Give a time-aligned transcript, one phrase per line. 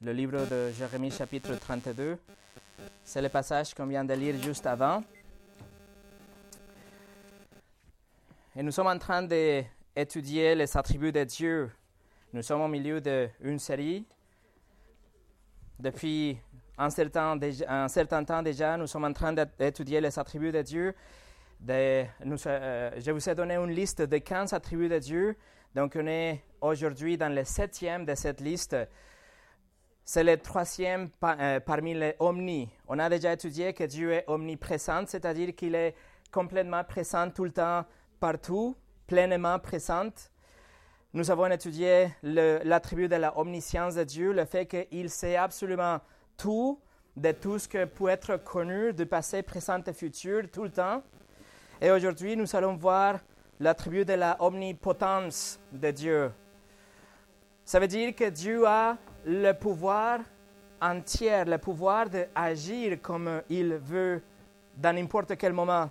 [0.00, 2.16] le livre de Jérémie chapitre 32.
[3.02, 5.02] C'est le passage qu'on vient de lire juste avant.
[8.54, 11.70] Et nous sommes en train d'étudier les attributs de Dieu.
[12.32, 14.06] Nous sommes au milieu d'une série.
[15.80, 16.38] Depuis
[16.76, 17.36] un certain,
[18.24, 20.94] temps déjà, nous sommes en train d'étudier les attributs de Dieu.
[21.68, 22.04] Euh,
[22.98, 25.36] je vous ai donné une liste de 15 attributs de Dieu.
[25.74, 28.76] Donc, on est aujourd'hui dans le septième de cette liste.
[30.10, 32.66] C'est le troisième euh, parmi les omnis.
[32.88, 35.94] On a déjà étudié que Dieu est omniprésent, c'est-à-dire qu'il est
[36.32, 37.84] complètement présent tout le temps,
[38.18, 38.74] partout,
[39.06, 40.08] pleinement présent.
[41.12, 45.98] Nous avons étudié l'attribut de la omniscience de Dieu, le fait qu'il sait absolument
[46.38, 46.80] tout
[47.14, 51.02] de tout ce que peut être connu du passé, présent et futur, tout le temps.
[51.82, 53.18] Et aujourd'hui, nous allons voir
[53.60, 56.32] l'attribut de la omnipotence de Dieu.
[57.66, 58.96] Ça veut dire que Dieu a
[59.28, 60.20] le pouvoir
[60.80, 64.22] entier, le pouvoir d'agir comme il veut
[64.74, 65.90] dans n'importe quel moment.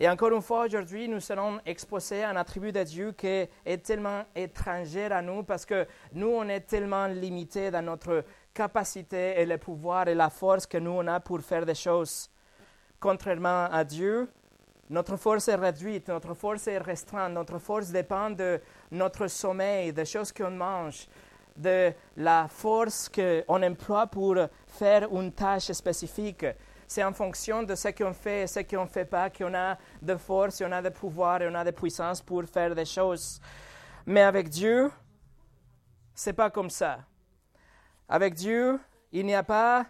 [0.00, 3.84] Et encore une fois, aujourd'hui, nous serons exposés à un attribut de Dieu qui est
[3.84, 9.46] tellement étranger à nous parce que nous, on est tellement limités dans notre capacité et
[9.46, 12.28] le pouvoir et la force que nous, on a pour faire des choses.
[12.98, 14.28] Contrairement à Dieu,
[14.88, 20.04] notre force est réduite, notre force est restreinte, notre force dépend de notre sommeil, des
[20.04, 21.06] choses qu'on mange,
[21.56, 26.44] de la force qu'on emploie pour faire une tâche spécifique
[26.90, 29.78] c'est en fonction de ce qu'on fait et ce qu'on ne fait pas qu'on a
[30.02, 33.40] de force, on a de pouvoir et on a de puissance pour faire des choses.
[34.04, 34.90] Mais avec Dieu,
[36.12, 36.98] c'est pas comme ça.
[38.08, 38.80] Avec Dieu,
[39.12, 39.86] il n'y a pas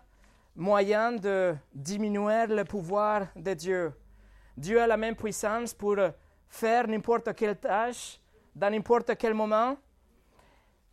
[0.54, 3.94] moyen de diminuer le pouvoir de Dieu.
[4.54, 5.96] Dieu a la même puissance pour
[6.50, 8.20] faire n'importe quelle tâche,
[8.54, 9.78] dans n'importe quel moment,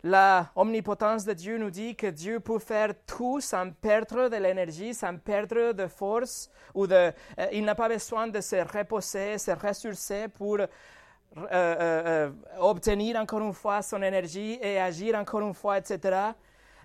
[0.04, 4.94] la omnipotence de Dieu nous dit que Dieu peut faire tout sans perdre de l'énergie,
[4.94, 9.52] sans perdre de force, ou de, euh, il n'a pas besoin de se reposer, se
[9.52, 10.68] ressourcer pour euh,
[11.36, 12.30] euh,
[12.60, 16.32] obtenir encore une fois son énergie et agir encore une fois, etc.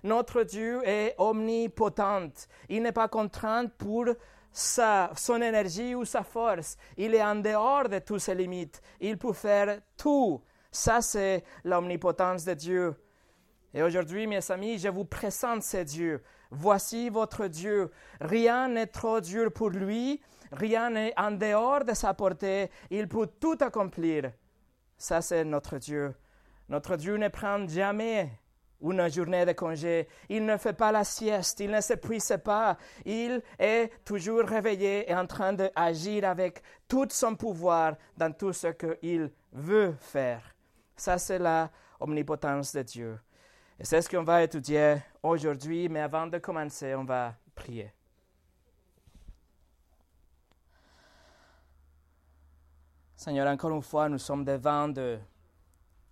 [0.03, 2.47] Notre Dieu est omnipotent.
[2.67, 4.05] Il n'est pas contraint pour
[4.51, 6.77] sa, son énergie ou sa force.
[6.97, 8.81] Il est en dehors de toutes ses limites.
[8.99, 10.41] Il peut faire tout.
[10.71, 12.95] Ça, c'est l'omnipotence de Dieu.
[13.73, 16.21] Et aujourd'hui, mes amis, je vous présente ce Dieu.
[16.51, 17.89] Voici votre Dieu.
[18.21, 20.21] Rien n'est trop dur pour lui.
[20.51, 22.69] Rien n'est en dehors de sa portée.
[22.91, 24.31] Il peut tout accomplir.
[24.95, 26.13] Ça, c'est notre Dieu.
[26.69, 28.29] Notre Dieu ne prend jamais
[28.79, 30.07] une journée de congé.
[30.29, 31.59] Il ne fait pas la sieste.
[31.59, 32.77] Il ne s'épuise pas.
[33.05, 38.67] Il est toujours réveillé et en train d'agir avec tout son pouvoir dans tout ce
[38.67, 40.43] qu'il veut faire.
[40.95, 43.19] Ça, c'est la omnipotence de Dieu.
[43.83, 47.91] Et c'est ce qu'on va étudier aujourd'hui, mais avant de commencer, on va prier.
[53.13, 55.19] Seigneur, encore une fois, nous sommes devant de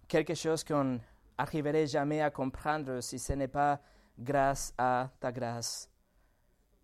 [0.05, 0.99] quelque chose qu'on
[1.39, 3.79] n'arriverait jamais à comprendre si ce n'est pas
[4.19, 5.89] grâce à ta grâce.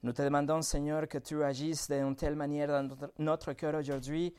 [0.04, 2.88] Nous te demandons, Seigneur, que tu agisses d'une telle manière dans
[3.18, 4.34] notre cœur aujourd'hui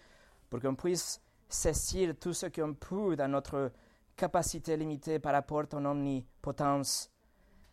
[0.48, 3.70] pour qu'on puisse saisir tout ce qu'on peut dans notre
[4.18, 7.10] capacité limitée par rapport à ton omnipotence.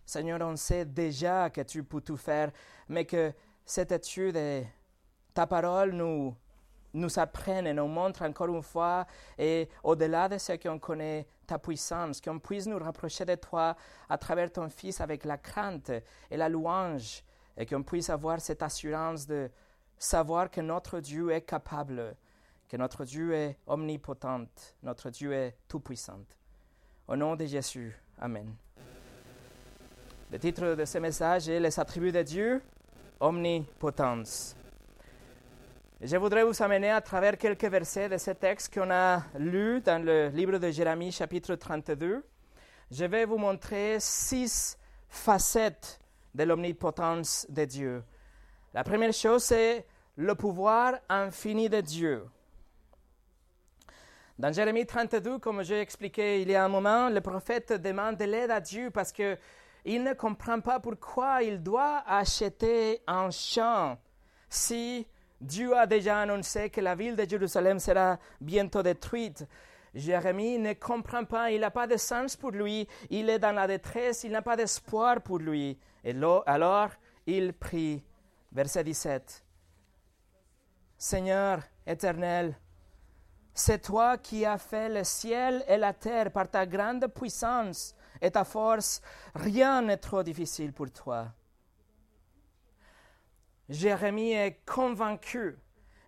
[0.06, 2.52] Seigneur, on sait déjà que tu peux tout faire,
[2.88, 3.34] mais que
[3.66, 4.68] cette étude et
[5.34, 6.36] ta parole nous,
[6.94, 9.08] nous apprennent et nous montrent encore une fois,
[9.40, 13.76] et au-delà de ce qu'on connaît, ta puissance, qu'on puisse nous rapprocher de toi
[14.08, 15.92] à travers ton Fils avec la crainte
[16.30, 17.24] et la louange,
[17.58, 19.50] et qu'on puisse avoir cette assurance de
[19.98, 22.16] savoir que notre Dieu est capable
[22.68, 24.48] que notre Dieu est omnipotent,
[24.84, 26.26] notre Dieu est tout-puissant.
[27.08, 28.56] Au nom de Jésus, Amen.
[30.32, 32.62] Le titre de ce message est Les attributs de Dieu,
[33.20, 34.56] omnipotence.
[36.02, 40.04] Je voudrais vous amener à travers quelques versets de ce texte qu'on a lu dans
[40.04, 42.24] le livre de Jérémie, chapitre 32.
[42.92, 44.78] Je vais vous montrer six
[45.10, 46.00] facettes
[46.34, 48.04] de l'omnipotence de Dieu.
[48.74, 49.86] La première chose, c'est
[50.16, 52.26] le pouvoir infini de Dieu.
[54.38, 58.26] Dans Jérémie 32, comme j'ai expliqué il y a un moment, le prophète demande de
[58.26, 59.38] l'aide à Dieu parce qu'il
[59.86, 63.98] ne comprend pas pourquoi il doit acheter un champ
[64.50, 65.08] si
[65.40, 69.48] Dieu a déjà annoncé que la ville de Jérusalem sera bientôt détruite.
[69.94, 73.68] Jérémie ne comprend pas, il n'a pas de sens pour lui, il est dans la
[73.68, 75.80] détresse, il n'a pas d'espoir pour lui.
[76.04, 76.14] Et
[76.46, 76.90] alors,
[77.26, 78.04] il prie,
[78.52, 79.46] verset 17.
[80.98, 82.58] Seigneur éternel,
[83.56, 88.30] c'est toi qui as fait le ciel et la terre par ta grande puissance et
[88.30, 89.02] ta force,
[89.34, 91.28] rien n'est trop difficile pour toi.
[93.70, 95.58] Jérémie est convaincu.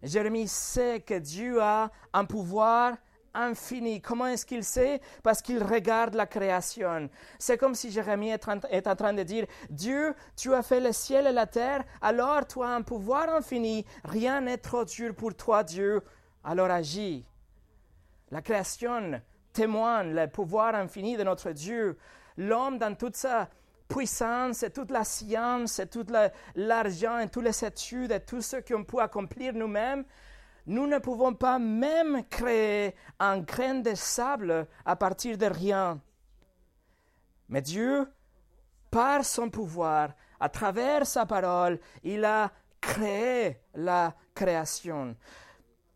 [0.04, 2.98] Jérémie sait que Dieu a un pouvoir
[3.34, 4.02] infini.
[4.02, 5.00] Comment est-ce qu'il sait?
[5.24, 7.10] Parce qu'il regarde la création.
[7.40, 11.28] C'est comme si Jérémie est en, train de dire, Dieu, tu as fait le ciel
[11.28, 13.86] et la terre, alors tu as un pouvoir infini.
[14.04, 16.02] Rien n'est trop dur pour toi, Dieu.
[16.44, 17.26] Alors agis.
[18.32, 19.22] La création
[19.54, 21.98] témoigne le pouvoir infini de notre Dieu.
[22.38, 23.50] L'homme, dans toute sa
[23.88, 26.06] puissance et toute la science et tout
[26.56, 30.04] l'argent et toutes les études et tout ce qu'on peut accomplir nous-mêmes,
[30.66, 36.02] nous ne pouvons pas même créer un grain de sable à partir de rien.
[37.48, 38.12] Mais Dieu,
[38.92, 40.10] par son pouvoir,
[40.40, 42.52] à travers sa parole, il a
[42.82, 45.16] créé la création.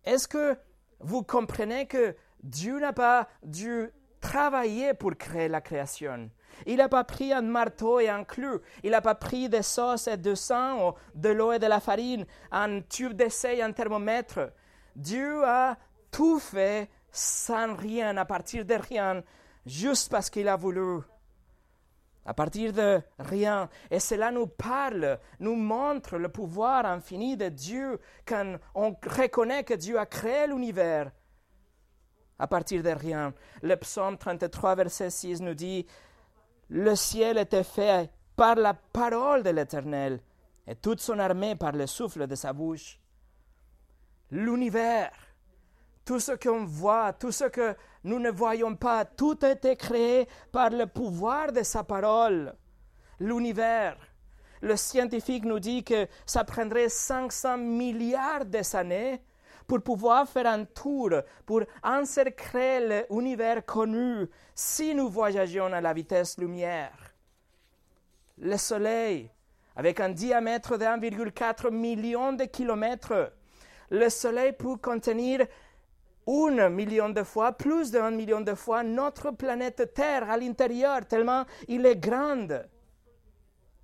[0.06, 0.58] Est-ce que
[1.04, 3.90] vous comprenez que Dieu n'a pas dû
[4.20, 6.30] travailler pour créer la création
[6.66, 8.60] il n'a pas pris un marteau et un clou.
[8.84, 11.80] Il n'a pas pris des sauces et du sang, ou de l'eau et de la
[11.80, 14.52] farine, un tube d'essai, un thermomètre.
[14.96, 15.78] Dieu a
[16.12, 19.24] tout fait sans rien, à partir de rien,
[19.66, 21.02] juste parce qu'il a voulu.
[22.26, 23.70] À partir de rien.
[23.90, 29.74] Et cela nous parle, nous montre le pouvoir infini de Dieu quand on reconnaît que
[29.74, 31.12] Dieu a créé l'univers
[32.38, 33.34] à partir de rien.
[33.62, 35.86] Le psaume 33, verset 6 nous dit
[36.70, 40.20] Le ciel était fait par la parole de l'Éternel
[40.68, 43.02] et toute son armée par le souffle de sa bouche
[44.32, 45.12] l'univers,
[46.12, 47.74] tout ce qu'on voit, tout ce que
[48.04, 52.54] nous ne voyons pas, tout a été créé par le pouvoir de sa parole.
[53.18, 53.96] L'univers.
[54.60, 59.22] Le scientifique nous dit que ça prendrait 500 milliards d'années
[59.66, 61.12] pour pouvoir faire un tour,
[61.46, 67.16] pour encercler l'univers connu si nous voyagions à la vitesse lumière.
[68.38, 69.32] Le Soleil,
[69.78, 73.32] avec un diamètre de 1,4 million de kilomètres,
[73.92, 75.46] le Soleil peut contenir
[76.32, 81.46] un million de fois, plus d'un million de fois, notre planète Terre à l'intérieur, tellement
[81.68, 82.68] il est grande.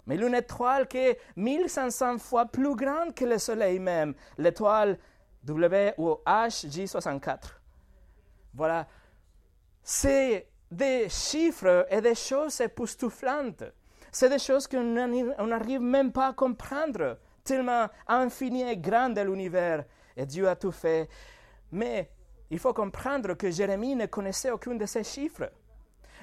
[0.06, 4.98] Mais l'une étoile qui est 1500 fois plus grande que le Soleil même, l'étoile
[5.44, 7.38] W ou HJ64.
[8.54, 8.88] Voilà.
[9.84, 13.64] C'est des chiffres et des choses époustouflantes.
[14.12, 19.84] C'est des choses qu'on n'arrive même pas à comprendre, tellement infini et grand est l'univers
[20.16, 21.08] et Dieu a tout fait.
[21.72, 22.10] Mais
[22.50, 25.52] il faut comprendre que Jérémie ne connaissait aucun de ces chiffres.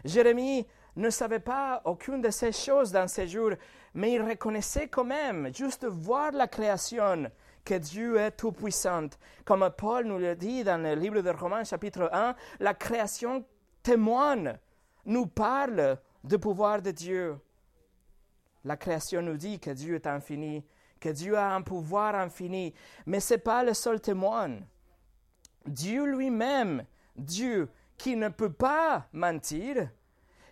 [0.04, 0.66] Jérémie
[0.96, 3.52] ne savait pas aucune de ces choses dans ces jours,
[3.94, 7.30] mais il reconnaissait quand même, juste voir la création,
[7.64, 9.08] que Dieu est tout-puissant.
[9.44, 13.44] Comme Paul nous le dit dans le livre de Romains chapitre 1, la création
[13.82, 14.58] témoigne,
[15.06, 17.38] nous parle du pouvoir de Dieu.
[18.64, 20.64] La création nous dit que Dieu est infini,
[21.00, 22.72] que Dieu a un pouvoir infini,
[23.06, 24.58] mais ce n'est pas le seul témoin.
[25.66, 26.84] Dieu lui-même,
[27.16, 29.88] Dieu qui ne peut pas mentir,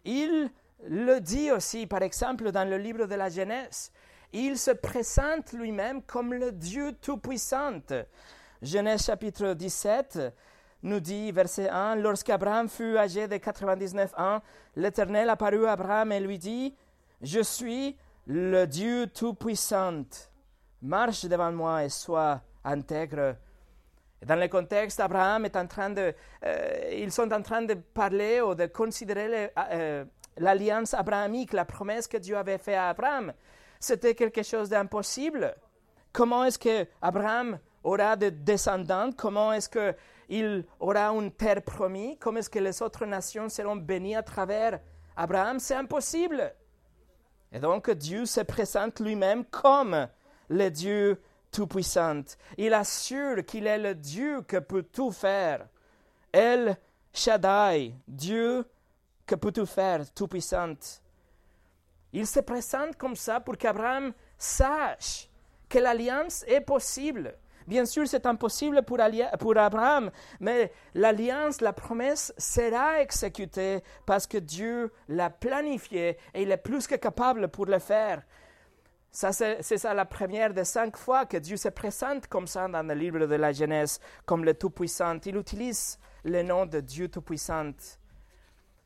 [0.05, 0.51] il
[0.89, 3.93] le dit aussi, par exemple, dans le livre de la Genèse.
[4.33, 7.81] Il se présente lui-même comme le Dieu Tout-Puissant.
[8.63, 10.19] Genèse chapitre 17
[10.83, 14.41] nous dit, verset 1, Lorsqu'Abraham fut âgé de 99 ans,
[14.75, 16.75] l'Éternel apparut à Abraham et lui dit,
[17.21, 20.05] Je suis le Dieu Tout-Puissant
[20.83, 23.37] marche devant moi et sois intègre.
[24.25, 26.15] Dans le contexte, Abraham est en train de,
[26.45, 30.05] euh, ils sont en train de parler ou de considérer euh,
[30.37, 33.33] l'alliance abrahamique, la promesse que Dieu avait faite à Abraham.
[33.81, 35.55] C'était quelque chose d'impossible.
[36.13, 39.11] Comment est-ce que Abraham aura des descendants?
[39.17, 42.17] Comment est-ce qu'il aura une terre promise?
[42.21, 44.79] Comment est-ce que les autres nations seront bénies à travers
[45.17, 45.59] Abraham?
[45.59, 46.55] C'est impossible.
[47.51, 50.07] Et donc Dieu se présente lui-même comme
[50.49, 51.21] le Dieu
[51.53, 52.23] Tout-Puissant.
[52.57, 55.69] Il assure qu'il est le Dieu qui peut tout faire.
[56.33, 56.77] El
[57.13, 58.65] Shaddai, Dieu
[59.27, 60.75] qui peut tout faire, Tout-Puissant.
[62.13, 65.29] Il se présente comme ça pour qu'Abraham sache
[65.69, 67.35] que l'alliance est possible.
[67.67, 68.99] Bien sûr, c'est impossible pour,
[69.39, 76.51] pour, Abraham, mais l'alliance, la promesse sera exécutée parce que Dieu l'a planifié et il
[76.51, 78.23] est plus que capable pour le faire.
[79.15, 82.95] C'est, ça la première des cinq fois que Dieu se présente comme ça dans le
[82.95, 85.19] livre de la Genèse, comme le Tout-Puissant.
[85.27, 87.73] Il utilise le nom de Dieu Tout-Puissant.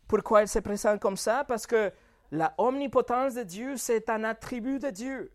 [0.08, 1.44] Pourquoi il se présente comme ça?
[1.44, 1.92] Parce que
[2.32, 5.30] la omnipotence de Dieu, c'est un attribut de Dieu.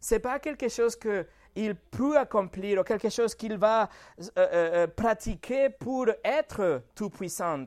[0.00, 4.48] Ce n'est pas quelque chose qu'il peut accomplir ou quelque chose qu'il va euh, euh,
[4.52, 7.66] euh, pratiquer pour être tout-puissant.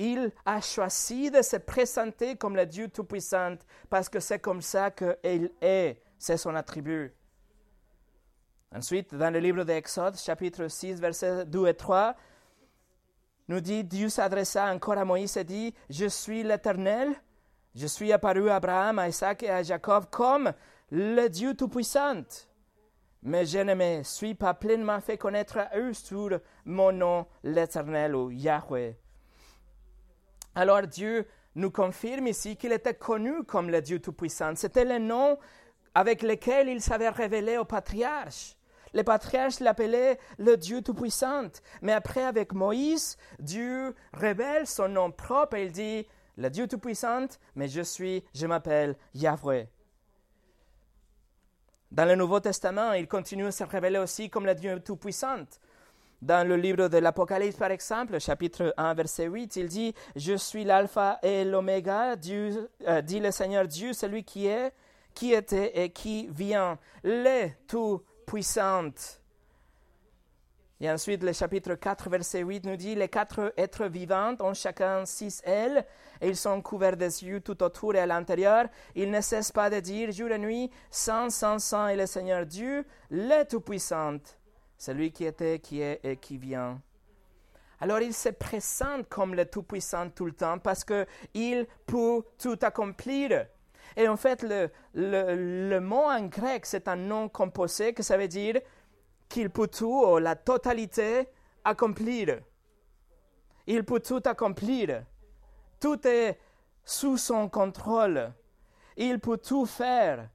[0.00, 3.56] Il a choisi de se présenter comme le Dieu Tout-Puissant
[3.90, 7.12] parce que c'est comme ça qu'il est, c'est son attribut.
[8.74, 12.14] Ensuite, dans le livre d'Exode, chapitre 6, versets 2 et 3,
[13.48, 17.12] nous dit, Dieu s'adressa encore à Moïse et dit, Je suis l'Éternel,
[17.74, 20.54] je suis apparu à Abraham, à Isaac et à Jacob comme
[20.90, 22.24] le Dieu Tout-Puissant.
[23.22, 28.16] Mais je ne me suis pas pleinement fait connaître à eux sur mon nom, l'Éternel
[28.16, 28.96] ou Yahweh.
[30.54, 34.54] Alors Dieu nous confirme ici qu'il était connu comme le Dieu Tout-Puissant.
[34.56, 35.38] C'était le nom
[35.94, 38.56] avec lequel il s'avait révélé aux patriarches.
[38.92, 41.48] Les patriarches l'appelaient le Dieu Tout-Puissant.
[41.82, 47.26] Mais après, avec Moïse, Dieu révèle son nom propre et il dit, le Dieu Tout-Puissant,
[47.54, 49.68] mais je suis, je m'appelle Yahweh.
[51.92, 55.44] Dans le Nouveau Testament, il continue à se révéler aussi comme le Dieu Tout-Puissant.
[56.22, 60.64] Dans le livre de l'Apocalypse, par exemple, chapitre 1, verset 8, il dit Je suis
[60.64, 64.72] l'Alpha et l'Oméga, euh, dit le Seigneur Dieu, celui qui est,
[65.14, 69.20] qui était et qui vient, le Tout puissante.
[70.82, 75.04] Et ensuite, le chapitre 4, verset 8 nous dit, les quatre êtres vivants ont chacun
[75.04, 75.84] six ailes,
[76.22, 78.66] et ils sont couverts des yeux tout autour et à l'intérieur.
[78.94, 82.46] Ils ne cessent pas de dire jour et nuit, Saint, Saint, Saint est le Seigneur
[82.46, 84.20] Dieu, le Tout-Puissant,
[84.80, 86.80] celui qui était, qui est et qui vient.
[87.80, 93.46] Alors il se présente comme le Tout-Puissant tout le temps parce qu'il peut tout accomplir.
[93.94, 98.28] Et en fait, le, le, mot en grec, c'est un nom composé que ça veut
[98.28, 98.60] dire
[99.28, 101.28] qu'il peut tout, ou la totalité,
[101.64, 102.40] accomplir.
[103.66, 105.04] Il peut tout accomplir.
[105.78, 106.38] Tout est
[106.84, 108.32] sous son contrôle.
[108.96, 110.28] Il peut tout faire.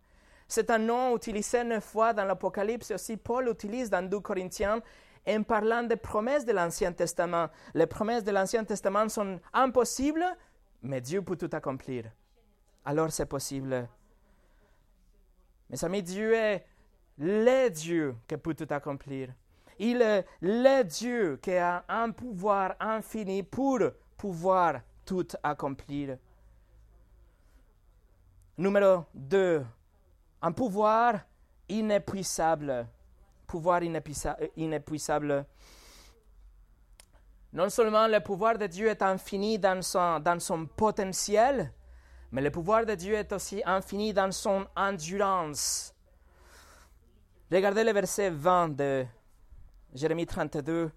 [0.48, 2.92] C'est un nom utilisé neuf fois dans l'Apocalypse.
[2.92, 4.82] Aussi, Paul utilise dans 2 Corinthiens
[5.28, 7.48] en parlant des promesses de l'Ancien Testament.
[7.74, 10.26] Les promesses de l'Ancien Testament sont impossibles,
[10.84, 12.06] mais Dieu peut tout accomplir
[12.86, 13.90] alors c'est possible.
[15.70, 16.66] Mes amis, Dieu est
[17.18, 19.34] le Dieu qui peut tout accomplir.
[19.80, 23.80] Il est le Dieu qui a un pouvoir infini pour
[24.16, 26.18] pouvoir tout accomplir.
[28.58, 29.66] Numéro 2.
[30.42, 31.22] Un pouvoir
[31.70, 32.88] inépuisable.
[33.48, 35.46] Pouvoir inépuisable.
[37.54, 41.72] Non seulement le pouvoir de Dieu est infini dans son, dans son potentiel,
[42.32, 45.94] mais le pouvoir de Dieu est aussi infini dans son endurance.
[47.52, 49.06] Regardez le verset 20 de
[49.94, 50.92] Jérémie 32.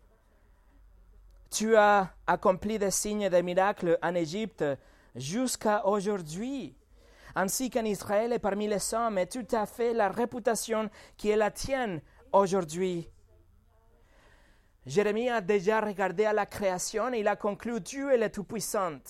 [1.50, 4.64] Tu as accompli des signes et des miracles en Égypte
[5.14, 6.75] jusqu'à aujourd'hui,
[7.35, 11.37] ainsi qu'en Israël et parmi les hommes, et tu as fait la réputation qui est
[11.37, 12.01] la tienne
[12.33, 13.09] aujourd'hui.
[14.87, 19.01] Jérémie a déjà regardé à la création et il a conclu Dieu est le Tout-Puissant.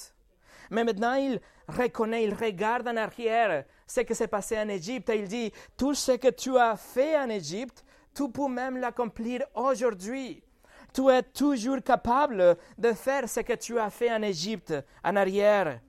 [0.71, 5.21] Mais maintenant, il reconnaît, il regarde en arrière ce qui s'est passé en Égypte et
[5.21, 7.85] il dit, tout ce que tu as fait en Égypte,
[8.15, 10.43] tu peux même l'accomplir aujourd'hui.
[10.93, 15.81] Tu es toujours capable de faire ce que tu as fait en Égypte, en arrière.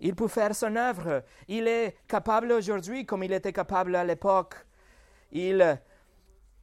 [0.00, 1.22] Il peut faire son œuvre.
[1.48, 4.54] Il est capable aujourd'hui comme il était capable à l'époque.
[5.32, 5.80] Il,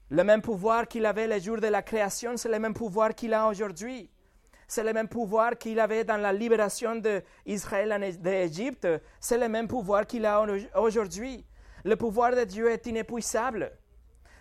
[0.09, 3.33] le même pouvoir qu'il avait le jour de la création, c'est le même pouvoir qu'il
[3.33, 4.09] a aujourd'hui.
[4.67, 8.87] C'est le même pouvoir qu'il avait dans la libération d'Israël d'Égypte.
[9.19, 10.43] C'est le même pouvoir qu'il a
[10.75, 11.45] aujourd'hui.
[11.83, 13.71] Le pouvoir de Dieu est inépuisable.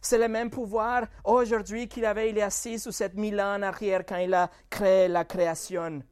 [0.01, 3.55] C'est le même pouvoir aujourd'hui qu'il avait il y a six ou sept mille ans
[3.55, 6.03] en arrière quand il a créé la création.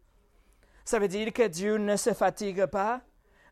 [0.91, 3.01] Ça veut dire que Dieu ne se fatigue pas,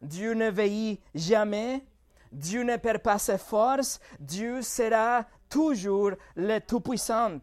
[0.03, 1.85] Dieu ne veille jamais,
[2.33, 7.39] Dieu ne perd pas ses forces, Dieu sera toujours le Tout-Puissant.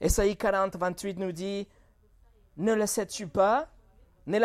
[0.00, 1.66] Esaïe 40, 28 nous dit,
[2.58, 3.66] ne le sais-tu pas,
[4.28, 4.38] ne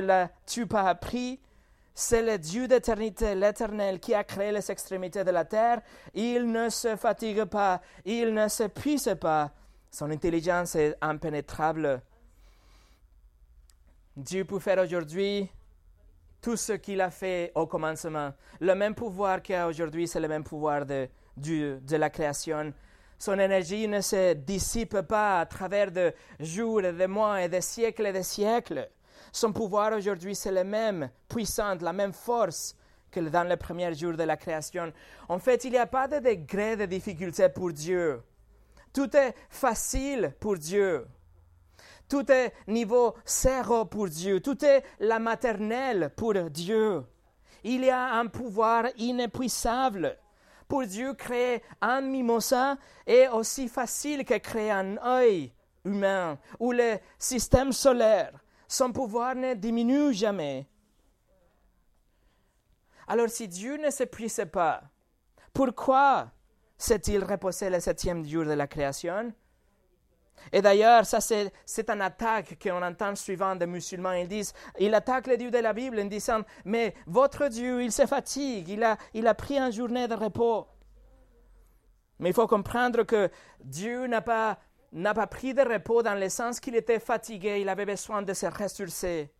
[0.00, 1.38] l'as-tu pas appris,
[1.94, 5.82] c'est le Dieu d'éternité, l'Éternel, qui a créé les extrémités de la terre.
[6.14, 9.52] Il ne se fatigue pas, il ne s'épuise pas.
[9.96, 12.02] Son intelligence est impénétrable.
[14.14, 15.50] Dieu peut faire aujourd'hui
[16.42, 18.34] tout ce qu'il a fait au commencement.
[18.60, 22.74] Le même pouvoir qu'il a aujourd'hui, c'est le même pouvoir de, de la création.
[23.18, 27.60] Son énergie ne se dissipe pas à travers de jours et de mois et de
[27.60, 28.90] siècles et de siècles.
[29.32, 32.76] Son pouvoir aujourd'hui, c'est le même, puissant, la même force
[33.10, 34.92] que dans les premiers jours de la création.
[35.26, 38.20] En fait, il n'y a pas de degré de difficulté pour Dieu.
[38.96, 41.06] Tout est facile pour Dieu.
[42.08, 44.40] Tout est niveau zéro pour Dieu.
[44.40, 47.04] Tout est la maternelle pour Dieu.
[47.62, 50.16] Il y a un pouvoir inépuisable.
[50.66, 55.52] Pour Dieu, créer un mimosa est aussi facile que créer un œil
[55.84, 58.32] humain ou le système solaire.
[58.66, 60.66] Son pouvoir ne diminue jamais.
[63.06, 64.84] Alors si Dieu ne s'épuisait pas,
[65.52, 66.30] pourquoi
[66.78, 69.32] s'est-il reposé le septième jour de la création
[70.52, 74.12] et d'ailleurs, ça c'est une attaque qu'on entend suivant des musulmans.
[74.12, 77.92] Ils disent, ils attaquent le Dieu de la Bible en disant, mais votre Dieu, il
[77.92, 80.66] se fatigue, il a, il a pris une journée de repos.
[82.18, 83.30] Mais il faut comprendre que
[83.62, 84.58] Dieu n'a pas,
[84.92, 88.32] n'a pas pris de repos dans le sens qu'il était fatigué, il avait besoin de
[88.32, 89.30] se ressourcer.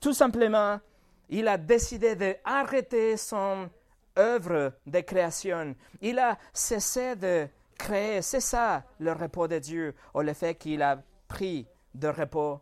[0.00, 0.80] Tout simplement,
[1.28, 3.70] il a décidé d'arrêter son
[4.18, 5.74] œuvre de création.
[6.00, 8.22] Il a cessé de créer.
[8.22, 12.60] C'est ça le repos de Dieu, ou le fait qu'il a pris de repos.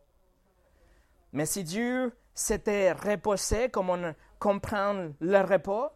[1.33, 5.89] Mais si Dieu s'était reposé comme on comprend le repos,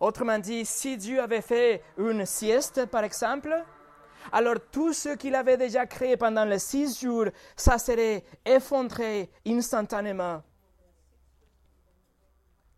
[0.00, 3.64] autrement dit, si Dieu avait fait une sieste, par exemple,
[4.30, 10.42] alors tout ce qu'il avait déjà créé pendant les six jours, ça serait effondré instantanément.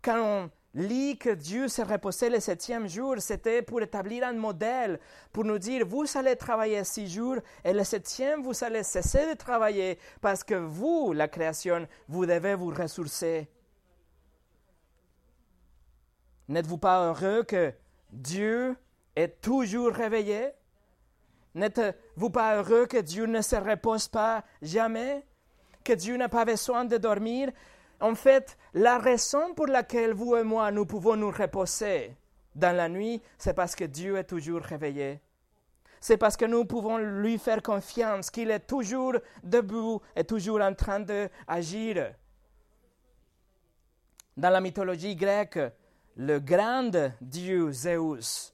[0.01, 4.99] Quand on lit que Dieu s'est reposé le septième jour, c'était pour établir un modèle,
[5.31, 9.37] pour nous dire, vous allez travailler six jours et le septième, vous allez cesser de
[9.37, 13.47] travailler parce que vous, la création, vous devez vous ressourcer.
[16.49, 17.73] N'êtes-vous pas heureux que
[18.11, 18.75] Dieu
[19.15, 20.51] est toujours réveillé?
[21.55, 25.25] N'êtes-vous pas heureux que Dieu ne se repose pas jamais?
[25.85, 27.49] Que Dieu n'a pas besoin de dormir?
[27.99, 32.15] En fait, la raison pour laquelle vous et moi, nous pouvons nous reposer
[32.53, 35.19] dans la nuit, c'est parce que Dieu est toujours réveillé.
[35.99, 40.73] C'est parce que nous pouvons lui faire confiance, qu'il est toujours debout et toujours en
[40.73, 42.13] train d'agir.
[44.37, 45.59] Dans la mythologie grecque,
[46.17, 48.53] le grand dieu Zeus,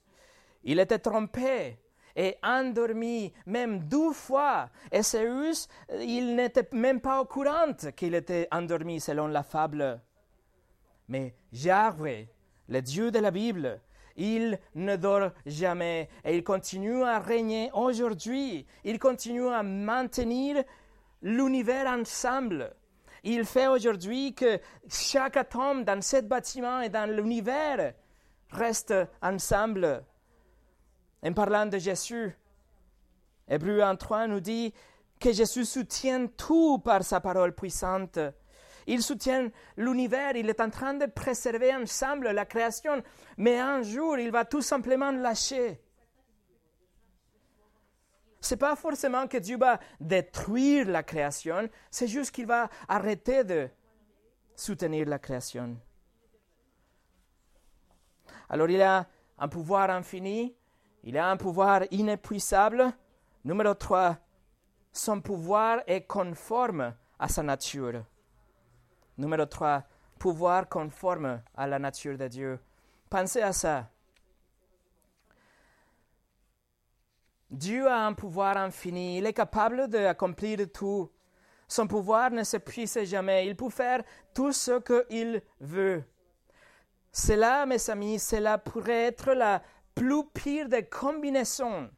[0.64, 1.78] il était trompé
[2.16, 4.68] et endormi même deux fois.
[4.90, 5.68] Et Zeus,
[6.00, 10.00] il n'était même pas au courant qu'il était endormi selon la fable.
[11.08, 12.28] Mais Yahweh,
[12.68, 13.80] le Dieu de la Bible,
[14.16, 18.66] il ne dort jamais et il continue à régner aujourd'hui.
[18.84, 20.62] Il continue à maintenir
[21.22, 22.74] l'univers ensemble.
[23.24, 27.94] Il fait aujourd'hui que chaque atome dans ce bâtiment et dans l'univers
[28.50, 30.04] reste ensemble.
[31.24, 32.36] En parlant de Jésus,
[33.46, 34.74] Hébreu 1.3 nous dit
[35.20, 38.18] que Jésus soutient tout par sa parole puissante.
[38.88, 43.02] Il soutient l'univers, il est en train de préserver ensemble la création,
[43.36, 45.80] mais un jour il va tout simplement lâcher.
[48.40, 53.44] Ce n'est pas forcément que Dieu va détruire la création, c'est juste qu'il va arrêter
[53.44, 53.68] de
[54.56, 55.76] soutenir la création.
[58.48, 59.06] Alors il a
[59.38, 60.56] un pouvoir infini,
[61.04, 62.92] il a un pouvoir inépuisable.
[63.44, 64.16] Numéro 3,
[64.92, 68.04] son pouvoir est conforme à sa nature.
[69.18, 69.82] Numéro 3,
[70.18, 72.60] pouvoir conforme à la nature de Dieu.
[73.10, 73.88] Pensez à ça.
[77.50, 81.10] Dieu a un pouvoir infini, il est capable d'accomplir tout.
[81.68, 86.02] Son pouvoir ne s'épuise jamais, il peut faire tout ce qu'il veut.
[87.10, 89.62] Cela, mes amis, cela pourrait être la
[89.94, 91.90] plus pire des combinaisons.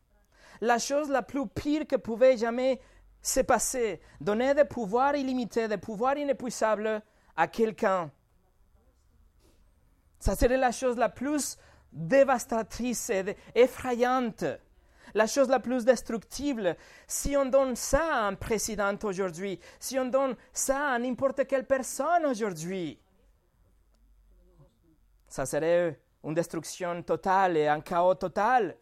[0.60, 2.80] La chose la plus pire que pouvait jamais
[3.22, 7.02] se passer, donner des pouvoirs illimités, des pouvoirs inépuisables
[7.36, 8.10] à quelqu'un.
[10.18, 11.58] Ça serait la chose la plus
[11.92, 14.44] dévastatrice et effrayante,
[15.14, 16.76] la chose la plus destructible.
[17.06, 21.66] Si on donne ça à un président aujourd'hui, si on donne ça à n'importe quelle
[21.66, 22.98] personne aujourd'hui,
[25.28, 28.76] ça serait une destruction totale et un chaos total.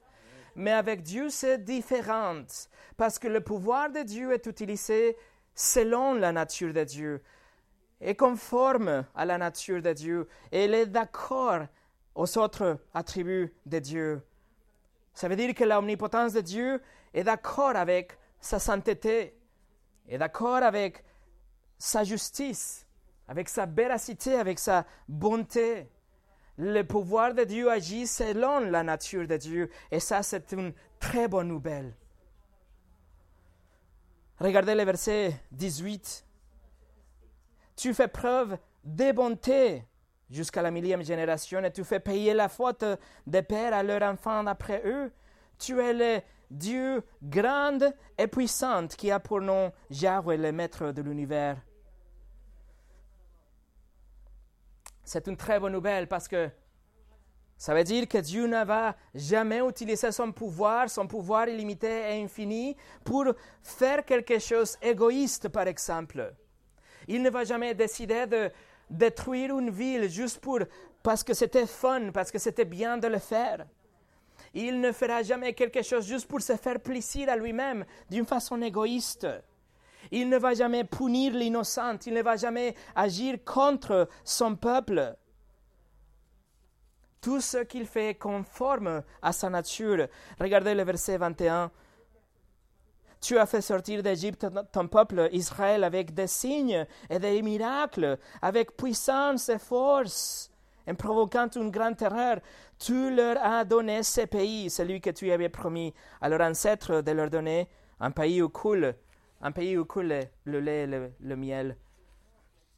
[0.55, 2.43] Mais avec Dieu, c'est différent,
[2.97, 5.17] parce que le pouvoir de Dieu est utilisé
[5.55, 7.23] selon la nature de Dieu,
[8.01, 11.67] est conforme à la nature de Dieu, et il est d'accord
[12.15, 14.23] aux autres attributs de Dieu.
[15.15, 16.83] Ça veut dire que l'omnipotence de Dieu
[17.15, 19.39] est d'accord avec sa sainteté,
[20.09, 21.05] est d'accord avec
[21.79, 22.87] sa justice,
[23.29, 25.89] avec sa véracité, avec sa bonté
[26.59, 29.71] le pouvoir de Dieu agit selon la nature de Dieu.
[29.91, 31.95] Et ça, c'est une très bonne nouvelle.
[34.39, 36.25] Regardez le verset 18.
[37.77, 39.85] Tu fais preuve de bonté
[40.31, 42.85] jusqu'à la millième génération et tu fais payer la faute
[43.27, 45.13] des pères à leurs enfants après eux.
[45.59, 47.79] Tu es le Dieu grand
[48.19, 51.57] et puissant qui a pour nom Yahweh, le maître de l'univers.
[55.05, 56.51] C'est une très bonne nouvelle parce que
[57.63, 62.21] Ça veut dire que Dieu ne va jamais utiliser son pouvoir, son pouvoir illimité et
[62.25, 63.27] infini, pour
[63.63, 66.35] faire quelque chose égoïste, par exemple.
[67.07, 68.51] Il ne va jamais décider de
[68.91, 70.59] détruire une ville juste pour,
[71.05, 73.65] parce que c'était fun, parce que c'était bien de le faire.
[74.55, 78.61] Il ne fera jamais quelque chose juste pour se faire plaisir à lui-même d'une façon
[78.61, 79.29] égoïste.
[80.13, 85.17] Il ne va jamais punir l'innocent, il ne va jamais agir contre son peuple
[87.23, 90.09] tout ce qu'il fait est conforme à sa nature.
[90.39, 91.71] Regardez le verset 21.
[93.21, 98.77] Tu as fait sortir d'Égypte ton peuple Israël avec des signes et des miracles, avec
[98.77, 100.51] puissance et force,
[100.89, 102.39] en provoquant une grande terreur.
[102.77, 107.13] Tu leur as donné ce pays, celui que tu avais promis à leurs ancêtres de
[107.13, 107.69] leur donner,
[108.01, 108.97] un pays où coule,
[109.43, 111.77] un pays où coule le lait et le miel.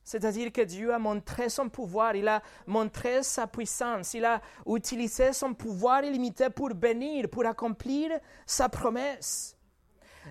[0.05, 5.33] C'est-à-dire que Dieu a montré son pouvoir, il a montré sa puissance, il a utilisé
[5.33, 8.11] son pouvoir illimité pour bénir, pour accomplir
[8.45, 9.57] sa promesse.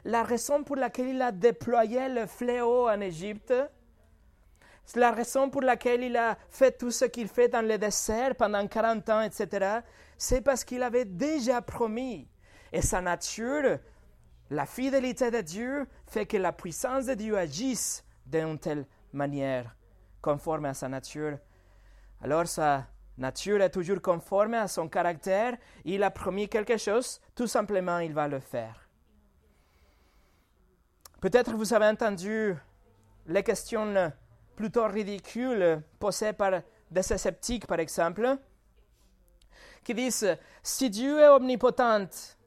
[0.06, 3.54] La raison pour laquelle il a déployé le fléau en Égypte,
[4.96, 8.68] la raison pour laquelle il a fait tout ce qu'il fait dans le désert pendant
[8.68, 9.80] 40 ans, etc.,
[10.18, 12.28] c'est parce qu'il avait déjà promis.
[12.72, 13.80] Et sa nature,
[14.54, 19.76] la fidélité de Dieu, fait que la puissance de Dieu agisse d'un tel manière,
[20.22, 21.40] conforme à sa nature.
[22.22, 22.88] Alors sa
[23.18, 25.58] nature est toujours conforme à son caractère.
[25.86, 28.88] Il a promis quelque chose, tout simplement il va le faire.
[31.20, 32.56] Peut-être vous avez entendu
[33.26, 34.14] les questions
[34.56, 36.62] plutôt ridicules posées par
[36.92, 38.38] des sceptiques, par exemple,
[39.84, 42.38] qui disent, si Dieu est omnipotent,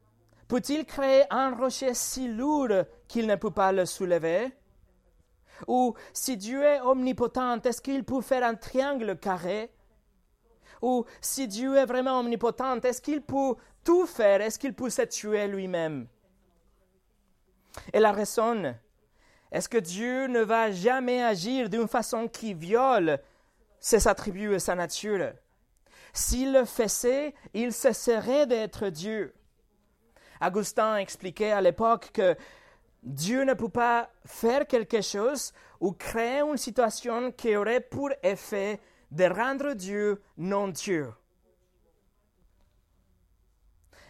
[0.48, 4.52] peut-il créer un rocher si lourd qu'il ne peut pas le soulever?
[5.66, 9.72] Ou si Dieu est omnipotent, est-ce qu'il peut faire un triangle carré?
[10.82, 14.42] Ou si Dieu est vraiment omnipotent, est-ce qu'il peut tout faire?
[14.42, 16.06] Est-ce qu'il peut se tuer lui-même?
[17.92, 18.74] Et la raison,
[19.50, 23.18] est-ce que Dieu ne va jamais agir d'une façon qui viole
[23.80, 25.32] ses attributs et sa nature?
[26.12, 29.34] S'il le faisait, il cesserait d'être Dieu.
[30.40, 32.36] Augustin expliquait à l'époque que
[33.02, 38.80] Dieu ne peut pas faire quelque chose ou créer une situation qui aurait pour effet
[39.10, 41.12] de rendre Dieu non Dieu.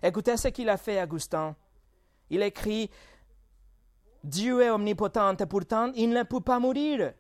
[0.03, 1.57] Écoutez ce qu'il a fait, Augustin.
[2.31, 2.91] Il écrit
[4.25, 7.13] Dieu est omnipotent et pourtant il ne peut pas mourir.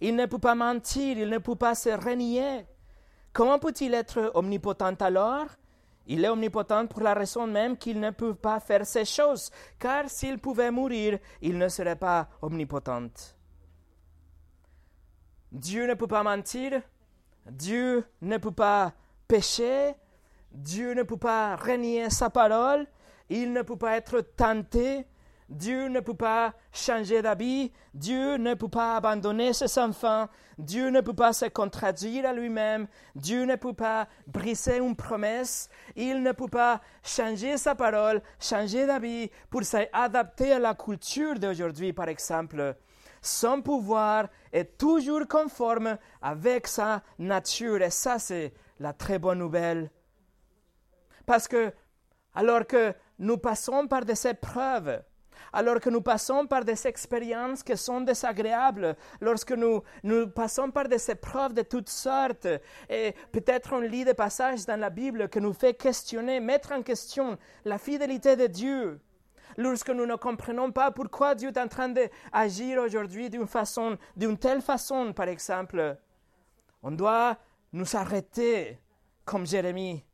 [0.00, 2.66] Il ne peut pas mentir, il ne peut pas se renier.
[3.32, 5.46] Comment peut-il être omnipotent alors?
[6.06, 10.08] Il est omnipotent pour la raison même qu'il ne peut pas faire ces choses, car
[10.08, 13.34] s'il pouvait mourir, il ne serait pas omnipotent.
[15.52, 16.82] Dieu ne peut pas mentir,
[17.50, 18.92] Dieu ne peut pas
[19.26, 19.94] pécher,
[20.52, 22.86] Dieu ne peut pas renier sa parole,
[23.28, 25.06] il ne peut pas être tenté,
[25.48, 30.26] Dieu ne peut pas changer d'habit, Dieu ne peut pas abandonner ses enfants,
[30.58, 35.68] Dieu ne peut pas se contredire à lui-même, Dieu ne peut pas briser une promesse,
[35.94, 41.92] il ne peut pas changer sa parole, changer d'habit pour s'adapter à la culture d'aujourd'hui,
[41.92, 42.74] par exemple.
[43.22, 47.82] Son pouvoir est toujours conforme avec sa nature.
[47.82, 49.90] Et ça c'est la très bonne nouvelle.
[51.24, 51.72] Parce que
[52.34, 55.02] alors que nous passons par des épreuves,
[55.52, 60.88] alors que nous passons par des expériences qui sont désagréables, lorsque nous, nous passons par
[60.88, 62.48] des épreuves de toutes sortes,
[62.88, 66.82] et peut-être on lit des passages dans la Bible qui nous fait questionner, mettre en
[66.82, 69.00] question la fidélité de Dieu,
[69.56, 74.36] lorsque nous ne comprenons pas pourquoi Dieu est en train d'agir aujourd'hui d'une façon, d'une
[74.36, 75.96] telle façon, par exemple,
[76.82, 77.36] on doit
[77.72, 78.78] nous arrêter
[79.24, 80.04] comme Jérémie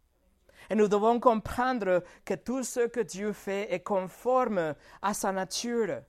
[0.73, 6.01] et nous devons comprendre que tout ce que Dieu fait est conforme à sa nature.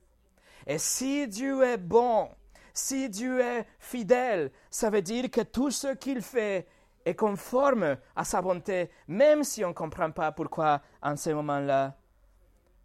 [0.66, 2.30] Et si Dieu est bon,
[2.72, 6.66] si Dieu est fidèle, ça veut dire que tout ce qu'il fait
[7.04, 11.98] est conforme à sa bonté, même si on ne comprend pas pourquoi en ce moment-là.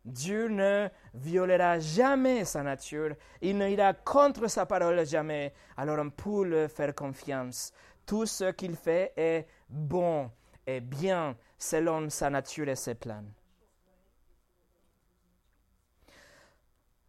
[0.03, 6.09] Dieu ne violera jamais sa nature, il ne ira contre sa parole jamais, alors on
[6.09, 7.71] peut lui faire confiance.
[8.05, 10.29] Tout ce qu'il fait est bon
[10.75, 13.25] et bien, selon sa nature et ses plans.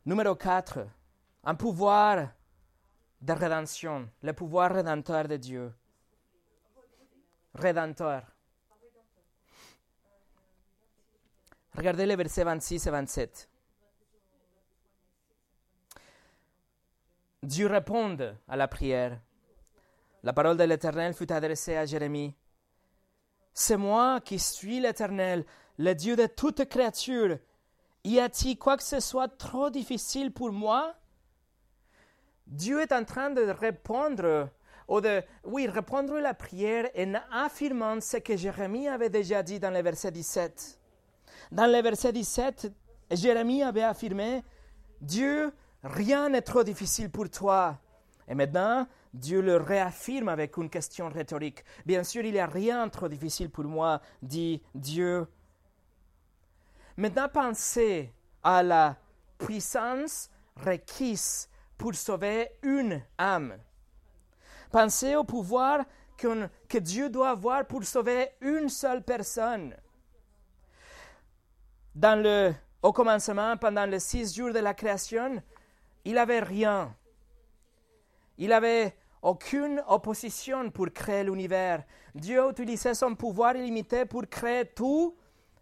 [0.07, 0.87] Numéro 4,
[1.45, 2.31] un pouvoir
[3.21, 5.73] de rédemption, le pouvoir rédempteur de Dieu.
[7.55, 8.23] Rédempteur.
[11.77, 13.49] Regardez les versets 26 et 27.
[17.43, 18.17] Dieu répond
[18.49, 19.21] à la prière.
[20.23, 22.35] La parole de l'Éternel fut adressée à Jérémie.
[23.55, 25.45] C'est moi qui suis l'Éternel,
[25.79, 27.39] le Dieu de toute créature.
[28.05, 30.95] Y a-t-il quoi que ce soit trop difficile pour moi?
[32.47, 34.49] Dieu est en train de répondre,
[34.89, 39.71] ou de, oui, répondre la prière en affirmant ce que Jérémie avait déjà dit dans
[39.71, 40.79] le verset 17.
[41.53, 42.73] Dans le verset 17,
[43.13, 44.43] Jérémie avait affirmé,
[45.01, 47.79] Dieu, rien n'est trop difficile pour toi.
[48.29, 51.65] Et maintenant, Dieu le réaffirme avec une question rhétorique.
[51.85, 55.27] Bien sûr, il n'y a rien trop difficile pour moi, dit Dieu.
[56.97, 58.97] Maintenant, pensez à la
[59.39, 63.57] puissance requise pour sauver une âme.
[64.71, 65.85] Pensez au pouvoir
[66.69, 69.75] que Dieu doit avoir pour sauver une seule personne.
[71.95, 75.43] Dans le, au commencement, pendant les six jours de la création,
[76.05, 76.95] il n'avait rien.
[78.41, 81.85] Il n'avait aucune opposition pour créer l'univers.
[82.15, 85.15] Dieu utilisait son pouvoir illimité pour créer tout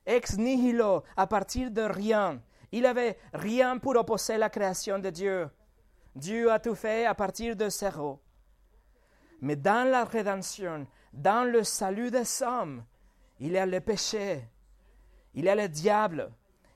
[0.07, 2.41] ex nihilo, à partir de rien.
[2.71, 5.51] Il n'avait rien pour opposer la création de Dieu.
[6.15, 8.21] Dieu a tout fait à partir de zéro.
[9.41, 12.85] Mais dans la rédemption, dans le salut des hommes,
[13.41, 14.45] il y a le péché,
[15.35, 16.31] il y a le diable,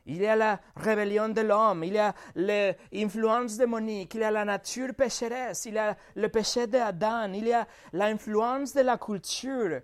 [0.07, 4.31] il y a la rébellion de l'homme, il y a l'influence démonique, il y a
[4.31, 8.99] la nature pécheresse, il y a le péché d'Adam, il y a l'influence de la
[8.99, 9.81] culture,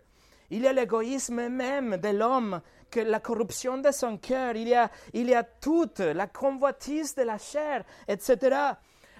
[0.50, 4.74] il y a l'égoïsme même de l'homme, que la corruption de son cœur, il y
[4.74, 8.56] a, il y a toute la convoitise de la chair, etc.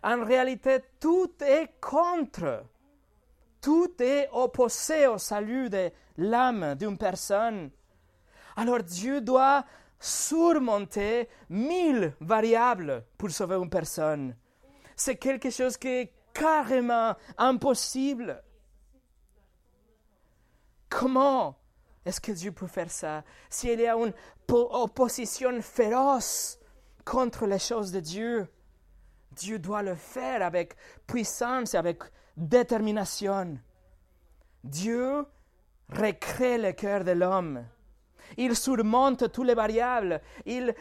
[0.02, 2.64] En réalité, tout est contre.
[3.61, 7.70] Tout est opposé au salut de l'âme d'une personne.
[8.56, 9.64] Alors Dieu doit
[10.00, 14.37] surmonter mille variables pour sauver une personne.
[14.96, 18.42] C'est quelque chose qui est carrément impossible.
[20.88, 21.58] Comment
[22.04, 23.22] est-ce que Dieu peut faire ça?
[23.50, 24.14] S'il y a une
[24.48, 26.58] opposition féroce
[27.04, 28.48] contre les choses de Dieu,
[29.32, 30.74] Dieu doit le faire avec
[31.06, 32.02] puissance et avec
[32.37, 33.58] détermination.
[34.64, 35.26] Dieu
[35.90, 37.64] recrée le cœur de l'homme.
[38.36, 40.20] Il surmonte toutes les variables.
[40.46, 40.74] Il,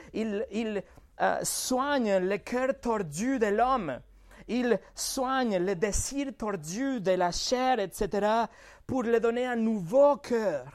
[1.20, 4.00] euh, soigne le cœur tordu de l'homme.
[4.48, 8.46] Il soigne le désir tordu de la chair, etc.,
[8.86, 10.66] pour lui donner un nouveau cœur.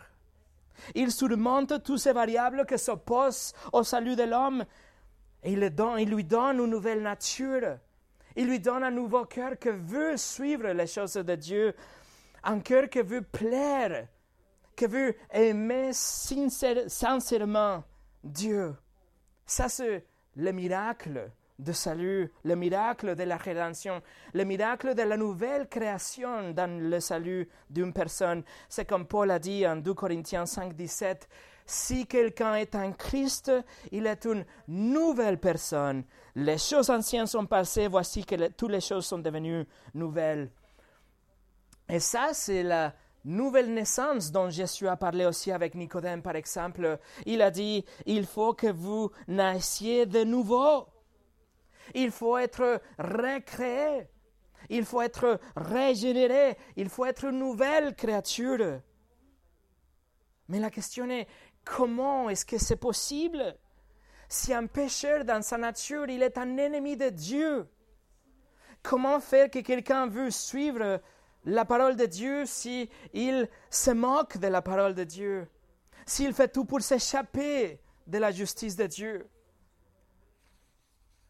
[0.94, 4.64] Il surmonte toutes ces variables qui s'opposent au salut de l'homme
[5.44, 7.78] il, il lui donne une nouvelle nature.
[8.37, 11.74] Il lui donne un nouveau cœur qui veut suivre les choses de Dieu,
[12.44, 14.06] un cœur qui veut plaire,
[14.76, 17.85] qui veut aimer sincèrement
[18.22, 18.74] Dieu.
[19.46, 20.04] Ça, c'est
[20.37, 26.50] le miracle de salut, le miracle de la rédemption, le miracle de la nouvelle création
[26.52, 28.42] dans le salut d'une personne.
[28.68, 31.28] C'est comme Paul a dit en 2 Corinthiens 5, 17,
[31.66, 33.52] si quelqu'un est un Christ,
[33.92, 36.04] il est une nouvelle personne.
[36.35, 40.50] Les choses anciennes sont passées, voici que toutes les choses sont devenues nouvelles.
[41.88, 46.98] Et ça, c'est la nouvelle naissance dont Jésus a parlé aussi avec Nicodème, par exemple.
[47.26, 50.87] Il a dit, il faut que vous naissiez de nouveau.
[51.94, 54.08] Il faut être recréé.
[54.70, 56.56] Il faut être régénéré.
[56.76, 58.80] Il faut être une nouvelle créature.
[60.48, 61.26] Mais la question est,
[61.64, 63.56] comment est-ce que c'est possible?
[64.28, 67.68] Si un pécheur dans sa nature, il est un ennemi de Dieu,
[68.82, 71.00] comment faire que quelqu'un veut suivre
[71.44, 75.48] la parole de Dieu si il se moque de la parole de Dieu,
[76.07, 79.28] s'il fait tout pour s'échapper de la justice de Dieu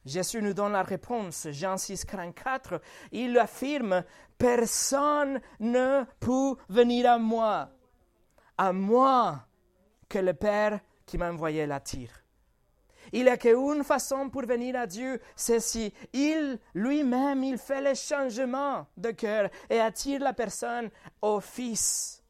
[0.05, 2.81] Jésus nous donne la réponse, Jean 6, 44.
[3.13, 4.05] Il affirme,
[4.37, 7.71] Personne ne peut venir à moi,
[8.59, 9.47] à moi
[10.09, 12.22] que le Père qui m'a envoyé l'attire.
[13.13, 17.83] Il n'y a qu'une façon pour venir à Dieu, c'est si il lui-même, il fait
[17.83, 22.23] le changement de cœur et attire la personne au Fils.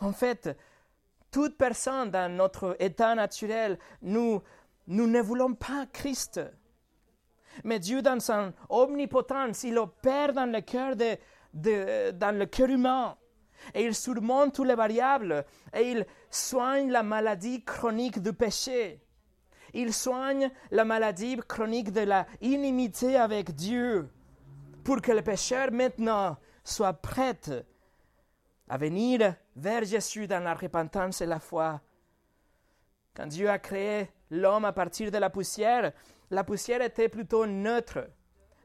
[0.00, 0.56] En fait,
[1.30, 4.42] toute personne dans notre état naturel, nous
[4.86, 6.40] nous ne voulons pas Christ.
[7.64, 13.16] Mais Dieu, dans son omnipotence, il opère dans le cœur, de, dans le cœur humain.
[13.74, 15.44] Et il surmonte toutes les variables.
[15.74, 19.00] Et il soigne la maladie chronique du péché.
[19.74, 24.08] Il soigne la maladie chronique de la inimité avec Dieu.
[24.84, 27.40] Pour que le pécheur maintenant soit prêt
[28.68, 31.80] à venir vers Jésus dans la repentance et la foi.
[33.14, 35.92] Quand Dieu a créé l'homme à partir de la poussière,
[36.30, 38.08] la poussière était plutôt neutre.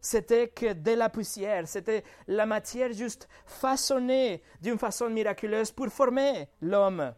[0.01, 6.49] C'était que de la poussière, c'était la matière juste façonnée d'une façon miraculeuse pour former
[6.61, 7.13] l'homme.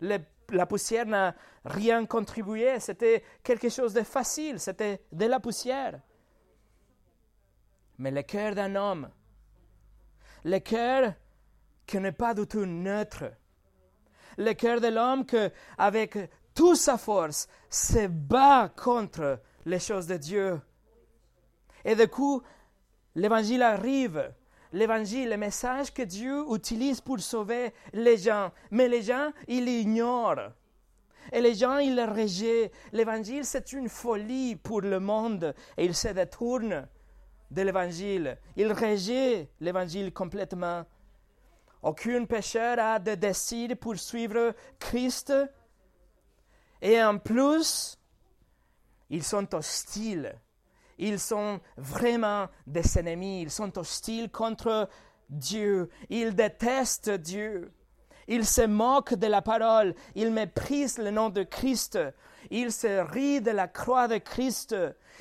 [0.00, 6.00] la poussière n'a rien contribué, c'était quelque chose de facile, c'était de la poussière.
[7.98, 9.10] Mais le cœur d'un homme,
[10.44, 11.14] le cœur
[11.86, 13.32] qui n'est pas du tout neutre,
[14.36, 15.36] le cœur de l'homme qui,
[15.78, 16.18] avec
[16.54, 20.60] toute sa force, se bat contre les choses de Dieu.
[21.84, 22.42] Et du coup,
[23.14, 24.32] l'évangile arrive.
[24.72, 28.50] L'évangile, le message que Dieu utilise pour sauver les gens.
[28.70, 30.50] Mais les gens, ils l'ignorent.
[31.32, 32.72] Et les gens, ils le rejettent.
[32.92, 35.54] L'évangile, c'est une folie pour le monde.
[35.76, 36.86] Et ils se détournent
[37.50, 38.36] de l'évangile.
[38.56, 40.84] Ils rejettent l'évangile complètement.
[41.82, 45.32] Aucun pécheur a de décide pour suivre Christ.
[46.82, 47.98] Et en plus,
[49.10, 50.34] ils sont hostiles.
[50.98, 53.42] Ils sont vraiment des ennemis.
[53.42, 54.88] Ils sont hostiles contre
[55.28, 55.88] Dieu.
[56.08, 57.72] Ils détestent Dieu.
[58.28, 59.94] Ils se moquent de la parole.
[60.14, 61.98] Ils méprisent le nom de Christ.
[62.50, 64.76] Ils se rient de la croix de Christ.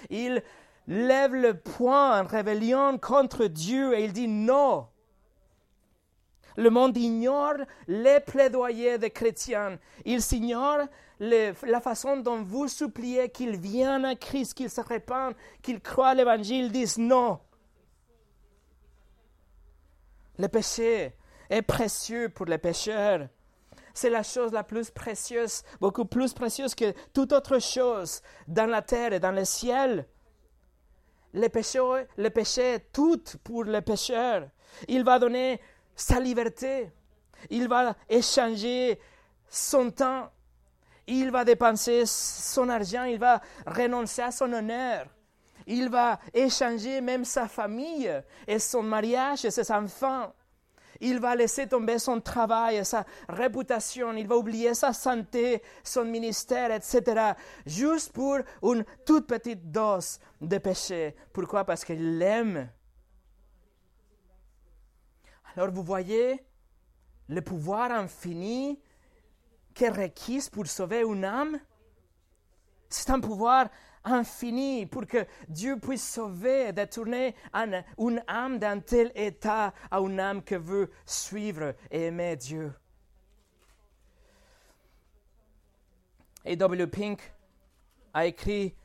[0.10, 0.42] Ils
[0.88, 4.88] lèvent le poing en rébellion contre Dieu et ils disent non.
[6.56, 7.56] Le monde ignore
[7.88, 9.80] les plaidoyers des chrétiens.
[10.06, 10.88] Ils ignorent
[11.20, 16.72] la façon dont vous suppliez qu'il vienne à Christ, qu'il se répande, qu'il croit l'évangile,
[16.72, 17.40] disent non.
[20.38, 21.14] Le péché
[21.50, 23.28] est précieux pour les pécheurs.
[23.94, 28.82] C'est la chose la plus précieuse, beaucoup plus précieuse que toute autre chose dans la
[28.82, 30.08] terre et dans le ciel.
[31.34, 31.80] Le péché,
[32.18, 34.50] le péché est tout pour les pécheurs.
[34.88, 35.62] Il va donner
[35.96, 36.92] sa liberté.
[37.50, 39.00] Il va échanger
[39.50, 40.30] son temps
[41.08, 45.08] il va dépenser son argent, il va renoncer à son honneur.
[45.66, 48.12] Il va échanger même sa famille
[48.48, 50.34] et son mariage et ses enfants.
[51.00, 56.72] Il va laisser tomber son travail, sa réputation, il va oublier sa santé, son ministère,
[56.72, 57.34] etc.
[57.66, 61.16] Juste pour une toute petite dose de péché.
[61.34, 61.66] Pourquoi?
[61.66, 62.70] Parce qu'il l'aime.
[65.56, 66.44] Alors vous voyez
[67.30, 68.80] le pouvoir infini
[69.82, 71.60] est requise pour sauver une âme,
[72.90, 73.70] c'est un pouvoir
[74.04, 77.36] infini pour que Dieu puisse sauver détourner
[77.98, 82.74] une âme d'un tel état à une âme qui veut suivre et aimer Dieu.
[86.46, 86.88] Et W.
[86.88, 87.34] Pink
[88.14, 88.76] a écrit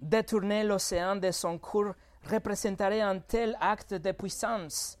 [0.00, 1.94] Détourner l'océan de son cours
[2.28, 4.98] représenterait un tel acte de puissance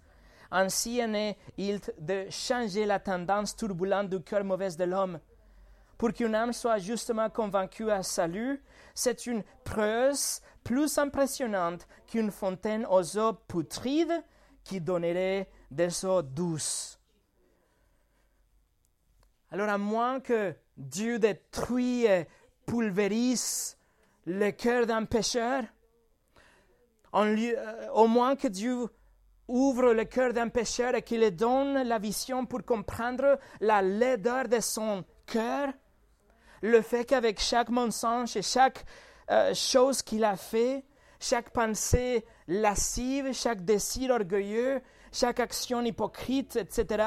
[0.54, 5.18] ainsi est-il de changer la tendance turbulente du cœur mauvais de l'homme.
[5.98, 8.62] Pour qu'une âme soit justement convaincue à salut,
[8.94, 10.16] c'est une preuve
[10.62, 14.22] plus impressionnante qu'une fontaine aux eaux putrides
[14.62, 17.00] qui donnerait des eaux douces.
[19.50, 22.28] Alors, à moins que Dieu détruise et
[22.64, 23.76] pulvérise
[24.24, 25.64] le cœur d'un pécheur,
[27.14, 28.88] euh, au moins que Dieu
[29.48, 34.48] ouvre le cœur d'un pécheur et qui lui donne la vision pour comprendre la laideur
[34.48, 35.68] de son cœur,
[36.62, 38.84] le fait qu'avec chaque mensonge et chaque
[39.30, 40.84] euh, chose qu'il a fait,
[41.20, 44.80] chaque pensée lascive, chaque désir orgueilleux,
[45.12, 47.04] chaque action hypocrite, etc.,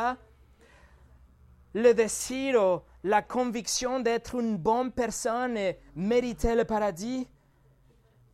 [1.74, 7.28] le désir ou la conviction d'être une bonne personne et mériter le paradis,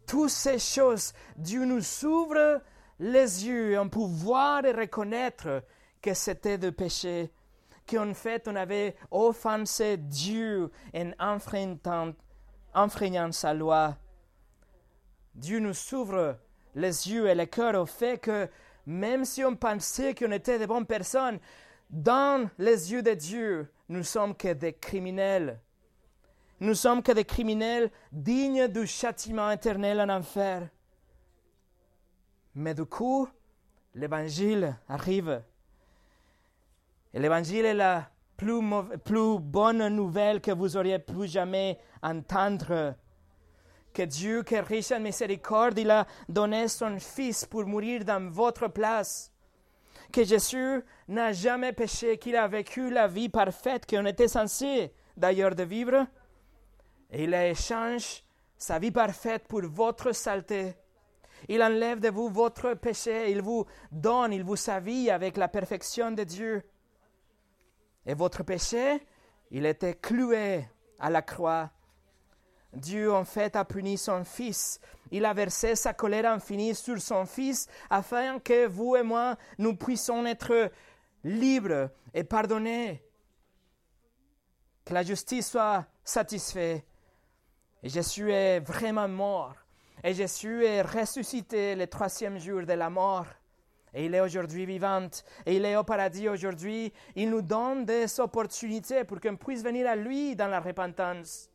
[0.06, 2.62] toutes ces choses, Dieu nous ouvre
[3.00, 5.64] les yeux, en pouvoir et reconnaître
[6.02, 7.32] que c'était de péché,
[7.90, 11.12] qu'en fait on avait offensé Dieu en
[12.74, 13.98] enfreignant, sa loi.
[15.36, 16.38] Dieu nous ouvre
[16.76, 18.50] les yeux et le cœur au fait que
[18.86, 21.40] même si on pensait qu'on était de bonnes personnes,
[21.90, 25.60] dans les yeux de Dieu, nous sommes que des criminels.
[26.60, 30.68] Nous sommes que des criminels dignes du châtiment éternel en enfer.
[32.56, 33.28] Mais du coup,
[33.96, 35.42] l'évangile arrive.
[37.14, 42.96] Et l'évangile est la plus, bonne nouvelle que vous auriez pu jamais entendre.
[43.94, 48.30] Que Dieu, qui est riche en miséricorde, il a donné son Fils pour mourir dans
[48.32, 49.32] votre place.
[50.12, 55.56] Que Jésus n'a jamais péché, qu'il a vécu la vie parfaite qu'on était censé d'ailleurs
[55.56, 56.08] de vivre.
[57.12, 58.24] Et il a échangé
[58.58, 60.76] sa vie parfaite pour votre saleté.
[61.50, 66.12] Il enlève de vous votre péché, il vous donne, il vous vie avec la perfection
[66.12, 66.64] de Dieu.
[68.06, 69.06] Et votre péché,
[69.52, 70.68] il était cloué
[71.00, 71.72] à la croix.
[72.74, 74.80] Dieu en fait a puni son Fils.
[75.12, 79.76] Il a versé sa colère infinie sur son Fils afin que vous et moi, nous
[79.76, 80.72] puissions être
[81.24, 83.04] libres et pardonnés.
[84.86, 86.84] Que la justice soit satisfaite.
[87.84, 89.56] Et Jésus est vraiment mort.
[90.04, 93.28] Et Jésus est ressuscité le troisième jour de la mort.
[93.94, 95.08] Et il est aujourd'hui vivant.
[95.46, 96.92] Et il est au paradis aujourd'hui.
[97.16, 101.50] Il nous donne des opportunités pour qu'on puisse venir à lui dans la repentance.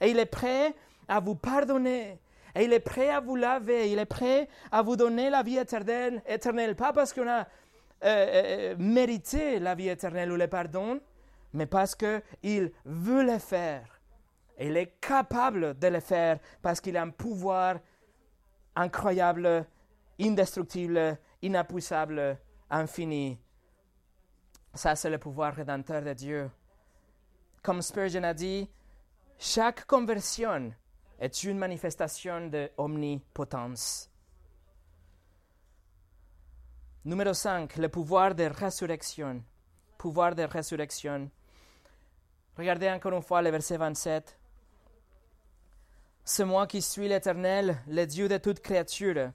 [0.00, 0.74] Et il est prêt
[1.06, 2.18] à vous pardonner.
[2.54, 3.92] Et il est prêt à vous laver.
[3.92, 6.74] Il est prêt à vous donner la vie éternelle.
[6.74, 7.44] Pas parce qu'on a euh,
[8.04, 11.00] euh, mérité la vie éternelle ou le pardon,
[11.52, 13.97] mais parce qu'il veut le faire.
[14.60, 17.78] Il est capable de le faire parce qu'il a un pouvoir
[18.74, 19.66] incroyable,
[20.20, 22.38] indestructible, inépuisable,
[22.70, 23.38] infini.
[24.74, 26.50] Ça, c'est le pouvoir rédempteur de Dieu.
[27.62, 28.68] Comme Spurgeon a dit,
[29.38, 30.72] chaque conversion
[31.18, 34.10] est une manifestation de omnipotence.
[37.04, 39.42] Numéro 5, le pouvoir de résurrection.
[39.96, 41.30] Pouvoir de résurrection.
[42.56, 44.38] Regardez encore une fois le verset 27.
[46.30, 49.32] C'est moi qui suis l'Éternel, le Dieu de toute créature.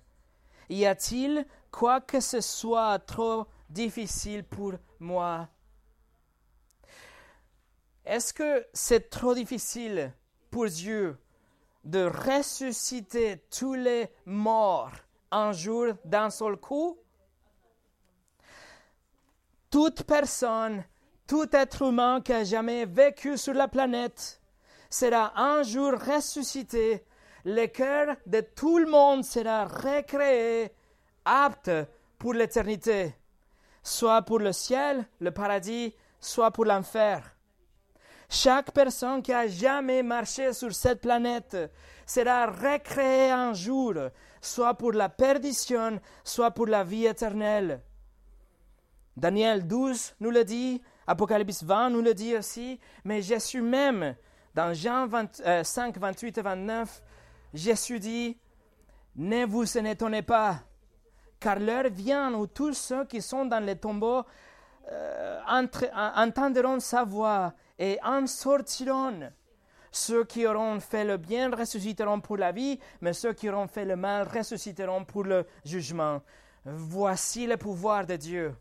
[0.70, 5.50] Y a-t-il quoi que ce soit trop difficile pour moi?
[8.06, 10.14] Est-ce que c'est trop difficile
[10.52, 11.18] pour Dieu
[11.84, 14.94] de ressusciter tous les morts
[15.32, 17.00] un jour d'un seul coup?
[19.72, 20.84] Toute personne,
[21.26, 24.43] tout être humain qui a jamais vécu sur la planète
[24.94, 27.04] sera un jour ressuscité.
[27.46, 30.72] Le cœur de tout le monde sera recréé,
[31.26, 31.72] apte
[32.20, 33.16] pour l'éternité,
[33.82, 37.36] soit pour le ciel, le paradis, soit pour l'enfer.
[38.30, 41.58] Chaque personne qui a jamais marché sur cette planète
[42.06, 43.96] sera recréée un jour,
[44.42, 47.82] soit pour la perdition, soit pour la vie éternelle.
[49.18, 54.16] Daniel 12 nous le dit, Apocalypse 20 nous le dit aussi, mais Jésus même,
[54.54, 55.08] dans Jean
[55.64, 57.02] 5, 28 et 29,
[57.54, 58.38] Jésus dit,
[59.16, 60.60] Ne vous étonnez pas,
[61.40, 64.24] car l'heure vient où tous ceux qui sont dans les tombeaux
[64.92, 65.40] euh,
[66.16, 69.32] entendront sa voix et en sortiront.
[69.92, 73.86] Ceux qui auront fait le bien ressusciteront pour la vie, mais ceux qui auront fait
[73.86, 76.22] le mal ressusciteront pour le jugement.
[76.66, 78.56] Voici le pouvoir de Dieu.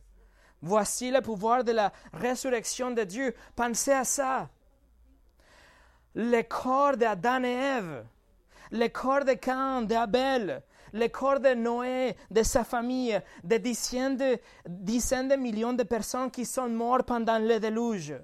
[0.60, 3.34] Voici le pouvoir de la résurrection de Dieu.
[3.56, 4.48] Pensez à ça.
[6.14, 8.04] Le corps d'Adam et Ève,
[8.70, 14.38] le corps de Cain, d'Abel, le corps de Noé, de sa famille, des dizaines de,
[14.66, 18.14] dizaines de millions de personnes qui sont mortes pendant le déluge.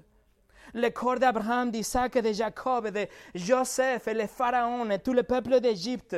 [0.75, 5.59] Le corps d'Abraham, d'Isaac de Jacob, de Joseph et les pharaons et tout le peuple
[5.59, 6.15] d'Égypte,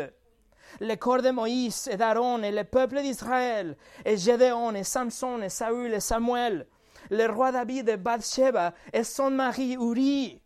[0.81, 5.47] le corps de Moïse et d'Aaron et le peuple d'Israël, et Gédéon et Samson et
[5.47, 6.67] Saül et Samuel,
[7.09, 10.41] le roi David et Bathsheba et son mari Uri,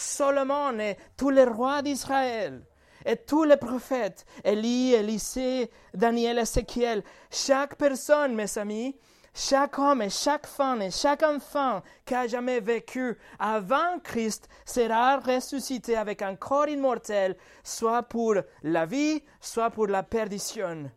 [0.00, 2.62] Solomon et tous les rois d'Israël,
[3.04, 8.96] et tous les prophètes, Élie, Élisée, Daniel, Ézéchiel, chaque personne, mes amis,
[9.32, 15.18] chaque homme et chaque femme et chaque enfant qui a jamais vécu avant Christ sera
[15.18, 20.90] ressuscité avec un corps immortel, soit pour la vie, soit pour la perdition.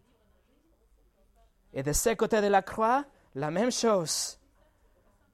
[1.74, 4.40] Et de ce côté de la croix, la même chose.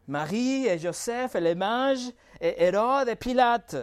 [0.10, 3.76] Marie et Joseph et les mages et Hérode et Pilate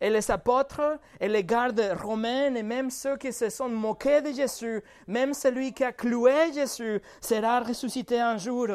[0.00, 4.32] et les apôtres et les gardes romains et même ceux qui se sont moqués de
[4.32, 8.68] Jésus, même celui qui a cloué Jésus, sera ressuscité un jour.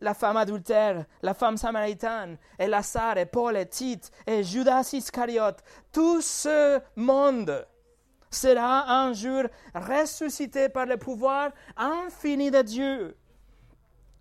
[0.00, 5.62] La femme adultère, la femme samaritaine, et Lazare, et Paul, et Tite, et Judas Iscariote,
[5.92, 7.64] tout ce monde
[8.28, 13.16] sera un jour ressuscité par le pouvoir infini de Dieu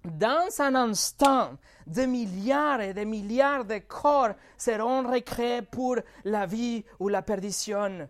[0.05, 6.83] dans un instant, des milliards et des milliards de corps seront recréés pour la vie
[6.99, 8.07] ou la perdition.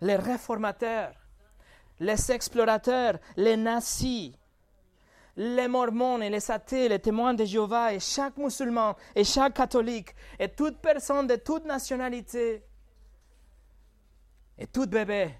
[0.00, 1.14] Les réformateurs,
[2.00, 4.32] les explorateurs, les nazis,
[5.36, 10.14] les mormons et les athées, les témoins de Jéhovah et chaque musulman et chaque catholique
[10.38, 12.64] et toute personne de toute nationalité
[14.58, 15.34] et tout bébé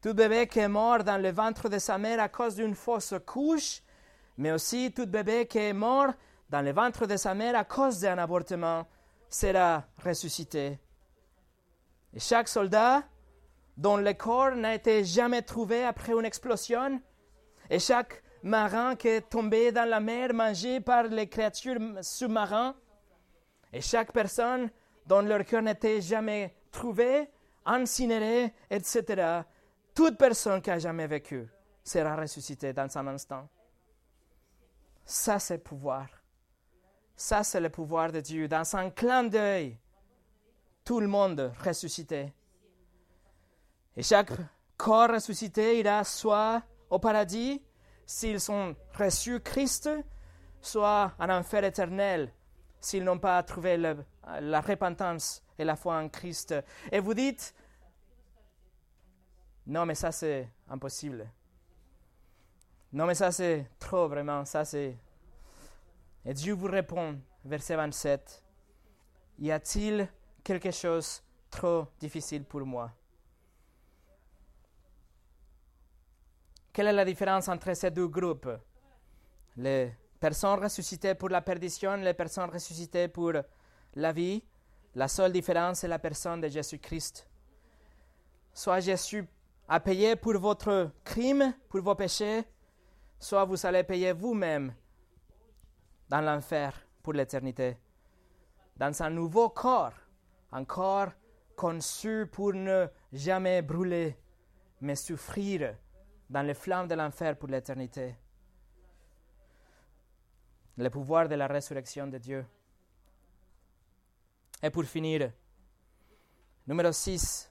[0.00, 3.14] tout bébé qui est mort dans le ventre de sa mère à cause d'une fausse
[3.26, 3.82] couche,
[4.38, 6.12] mais aussi tout bébé qui est mort
[6.48, 8.86] dans le ventre de sa mère à cause d'un avortement
[9.28, 10.78] sera ressuscité.
[12.14, 13.02] Et chaque soldat
[13.76, 17.00] dont le corps n'a été jamais trouvé après une explosion,
[17.68, 22.74] et chaque marin qui est tombé dans la mer mangé par les créatures sous-marins,
[23.72, 24.70] et chaque personne
[25.06, 27.28] dont leur cœur n'était jamais trouvé,
[27.64, 29.42] incinéré, etc.,
[29.94, 31.48] toute personne qui a jamais vécu
[31.82, 33.48] sera ressuscitée dans un instant.
[35.04, 36.08] Ça, c'est le pouvoir.
[37.16, 38.48] Ça, c'est le pouvoir de Dieu.
[38.48, 39.78] Dans un clin d'œil,
[40.84, 42.32] tout le monde ressuscité.
[43.96, 44.32] Et chaque
[44.76, 47.62] corps ressuscité ira soit au paradis,
[48.06, 49.90] s'ils ont reçu Christ,
[50.60, 52.32] soit en enfer éternel,
[52.80, 56.54] s'ils n'ont pas trouvé la repentance et la foi en Christ.
[56.90, 57.54] Et vous dites,
[59.66, 61.28] non, mais ça c'est impossible.
[62.92, 64.62] Non, mais ça c'est trop vraiment, ça.
[64.74, 68.42] Et Dieu vous répond, verset 27,
[69.38, 70.08] y a-t-il
[70.42, 72.92] quelque chose trop difficile pour moi?
[76.72, 78.48] Quelle est la différence entre ces deux groupes?
[79.56, 83.32] Les personnes ressuscitées pour la perdition, les personnes ressuscitées pour
[83.94, 84.42] la vie.
[84.94, 87.28] La seule différence est la personne de Jésus-Christ.
[88.52, 89.26] Soit Jésus
[89.72, 92.42] a payé pour votre crime, pour vos péchés,
[93.20, 94.74] soit vous allez payer vous-même
[96.08, 97.76] dans l'enfer pour l'éternité,
[98.76, 99.94] dans un nouveau corps,
[100.50, 101.12] un corps
[101.54, 104.16] conçu pour ne jamais brûler,
[104.80, 105.76] mais souffrir
[106.28, 108.16] dans les flammes de l'enfer pour l'éternité.
[110.78, 112.44] Le pouvoir de la résurrection de Dieu.
[114.64, 115.32] Et pour finir,
[116.66, 117.49] numéro 6,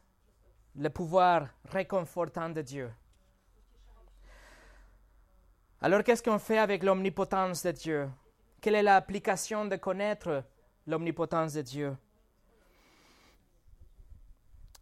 [0.76, 2.92] le pouvoir réconfortant de Dieu.
[5.82, 8.10] Alors qu'est-ce qu'on fait avec l'omnipotence de Dieu?
[8.62, 10.44] Quelle est l'application de connaître
[10.86, 11.98] l'omnipotence de Dieu?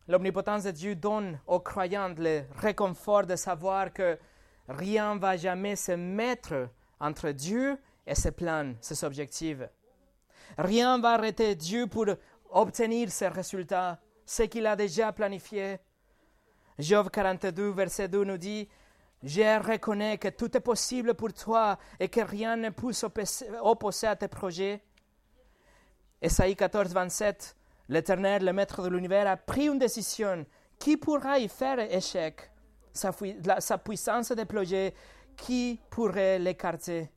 [0.07, 4.17] L'omnipotence de Dieu donne aux croyants le réconfort de savoir que
[4.67, 6.69] rien ne va jamais se mettre
[6.99, 9.61] entre Dieu et ses plans, ses objectifs.
[10.57, 12.05] Rien ne va arrêter Dieu pour
[12.49, 15.79] obtenir ses résultats, ce qu'il a déjà planifié.
[16.77, 18.67] Job 42, verset 2 nous dit
[19.23, 24.15] Je reconnais que tout est possible pour toi et que rien ne peut s'opposer à
[24.15, 24.83] tes projets.
[26.21, 27.55] Esaïe 14, 27
[27.89, 30.45] L'Éternel, le Maître de l'univers, a pris une décision.
[30.77, 32.51] Qui pourra y faire échec?
[32.91, 33.11] Sa,
[33.59, 34.93] sa puissance déployée,
[35.37, 37.09] qui pourrait l'écarter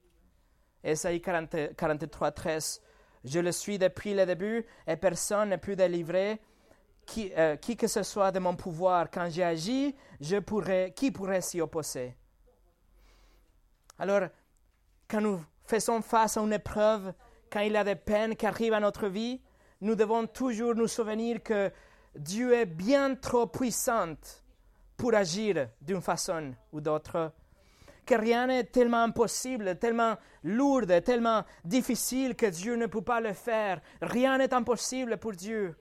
[0.85, 2.83] Esaïe 43, 13.
[3.25, 6.41] Je le suis depuis le début et personne ne peut délivrer
[7.11, 9.11] qui, euh, qui que ce soit de mon pouvoir.
[9.11, 10.37] Quand j'ai agi, je
[10.91, 12.15] qui pourrait s'y opposer?
[13.99, 14.29] Alors,
[15.09, 17.13] quand nous faisons face à une épreuve,
[17.51, 19.41] quand il y a des peines qui arrivent à notre vie,
[19.81, 21.73] nous devons toujours nous souvenir que
[22.15, 24.15] Dieu est bien trop puissant
[24.97, 27.33] pour agir d'une façon ou d'autre,
[28.07, 33.33] que rien n'est tellement impossible, tellement lourd, tellement difficile que Dieu ne peut pas le
[33.33, 33.81] faire.
[34.01, 35.75] Rien n'est impossible pour Dieu.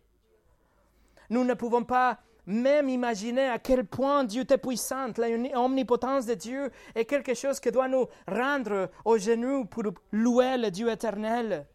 [1.29, 5.07] Nous ne pouvons pas même imaginer à quel point Dieu est puissant.
[5.17, 10.71] L'omnipotence de Dieu est quelque chose qui doit nous rendre aux genoux pour louer le
[10.71, 11.67] Dieu éternel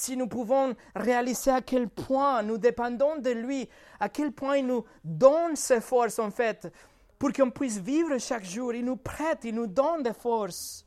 [0.00, 4.66] si nous pouvons réaliser à quel point nous dépendons de lui, à quel point il
[4.66, 6.72] nous donne ses forces en fait,
[7.18, 8.72] pour qu'on puisse vivre chaque jour.
[8.72, 10.86] Il nous prête, il nous donne des forces.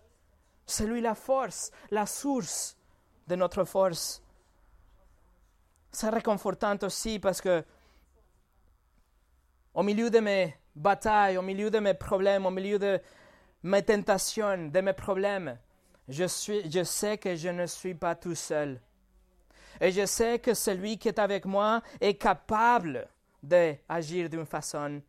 [0.66, 2.76] C'est lui la force, la source
[3.28, 4.23] de notre force.
[5.94, 7.64] C'est réconfortant aussi parce que
[9.76, 13.00] au milieu de mes batailles, au milieu de mes problèmes, au milieu de
[13.62, 15.58] mes tentations, de mes problèmes,
[16.10, 18.82] je, suis, je sais que je ne suis pas tout seul.
[19.80, 23.08] Et je sais que celui qui est avec moi est capable
[23.42, 25.02] d'agir d'une façon.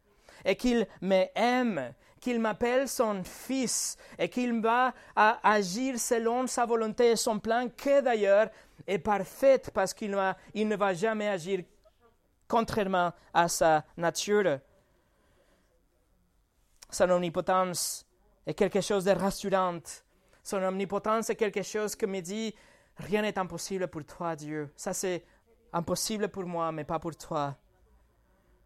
[0.44, 7.16] Et qu'il m'aime, qu'il m'appelle son fils et qu'il va agir selon sa volonté et
[7.16, 8.48] son plan, qui d'ailleurs
[8.86, 10.16] est parfait parce qu'il
[10.54, 11.64] il ne va jamais agir
[12.48, 14.60] contrairement à sa nature.
[16.90, 18.06] Son omnipotence
[18.46, 19.80] est quelque chose de rassurant.
[20.42, 22.54] Son omnipotence est quelque chose qui me dit
[22.96, 24.72] Rien n'est impossible pour toi, Dieu.
[24.76, 25.24] Ça, c'est
[25.72, 27.56] impossible pour moi, mais pas pour toi.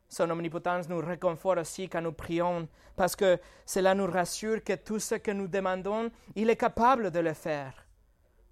[0.08, 4.98] Son omnipotence nous réconforte aussi quand nous prions, parce que cela nous rassure que tout
[4.98, 7.87] ce que nous demandons, il est capable de le faire.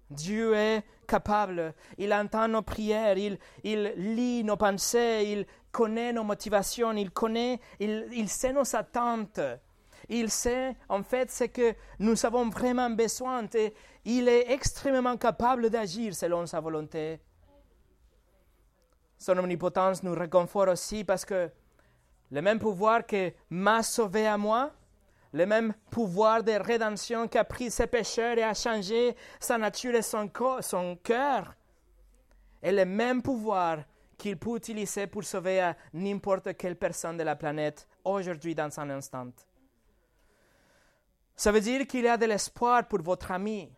[0.09, 6.93] Dieu est capable, il entend nos prières, il, lit nos pensées, il connaît nos motivations,
[6.93, 9.39] il connaît, il, il sait nos attentes.
[10.09, 13.73] Il sait en fait ce que nous avons vraiment besoin et
[14.05, 17.19] il est extrêmement capable d'agir selon sa volonté.
[19.17, 21.49] Son omnipotence nous réconforte aussi parce que
[22.31, 24.71] le même pouvoir que m'a sauvé à moi,
[25.33, 29.95] le même pouvoir de rédemption qui a pris ses pécheurs et a changé sa nature
[29.95, 30.29] et son,
[30.61, 31.55] son cœur,
[32.61, 33.79] est le même pouvoir
[34.17, 39.27] qu'il peut utiliser pour sauver n'importe quelle personne de la planète aujourd'hui dans un instant.
[41.35, 43.69] Ça veut dire qu'il y a de l'espoir pour votre ami.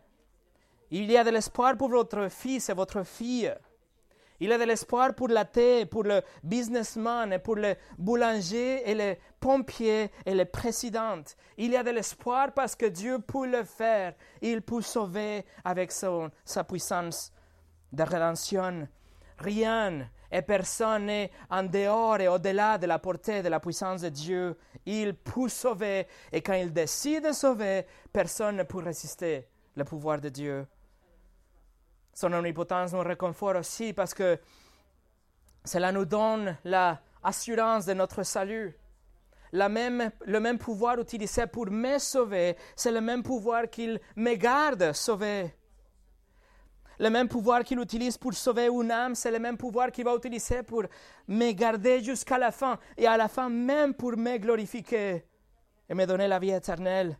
[0.90, 3.54] Il y a de l'espoir pour votre fils et votre fille.
[4.40, 8.94] Il y a de l'espoir pour la thé, pour le businessman, pour le boulanger et
[8.94, 11.22] le pompier et le président.
[11.58, 14.14] Il y a de l'espoir parce que Dieu peut le faire.
[14.40, 17.32] Il peut sauver avec son, sa puissance
[17.92, 18.88] de rédemption.
[19.38, 24.08] Rien et personne n'est en dehors et au-delà de la portée de la puissance de
[24.08, 24.56] Dieu.
[24.86, 30.18] Il peut sauver et quand il décide de sauver, personne ne peut résister le pouvoir
[30.20, 30.66] de Dieu.
[32.12, 34.38] Son omnipotence nous réconforte aussi parce que
[35.64, 38.76] cela nous donne l'assurance de notre salut.
[39.52, 44.34] La même, le même pouvoir utilisé pour me sauver, c'est le même pouvoir qu'il me
[44.34, 45.54] garde sauvé.
[46.98, 50.14] Le même pouvoir qu'il utilise pour sauver une âme, c'est le même pouvoir qu'il va
[50.14, 50.84] utiliser pour
[51.26, 55.24] me garder jusqu'à la fin et à la fin même pour me glorifier
[55.88, 57.18] et me donner la vie éternelle.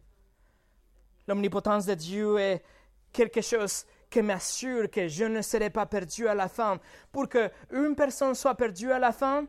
[1.26, 2.62] L'omnipotence de Dieu est
[3.10, 6.78] quelque chose qui m'assure que je ne serai pas perdu à la fin.
[7.12, 9.46] Pour qu'une personne soit perdue à la fin,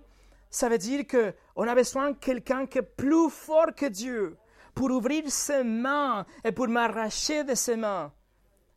[0.50, 4.38] ça veut dire qu'on a besoin de quelqu'un qui est plus fort que Dieu
[4.76, 8.14] pour ouvrir ses mains et pour m'arracher de ses mains.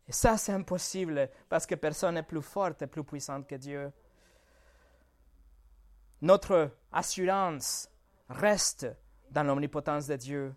[0.07, 3.91] Et ça, c'est impossible parce que personne n'est plus forte et plus puissante que Dieu.
[6.21, 7.89] Notre assurance
[8.29, 8.87] reste
[9.31, 10.55] dans l'omnipotence de Dieu.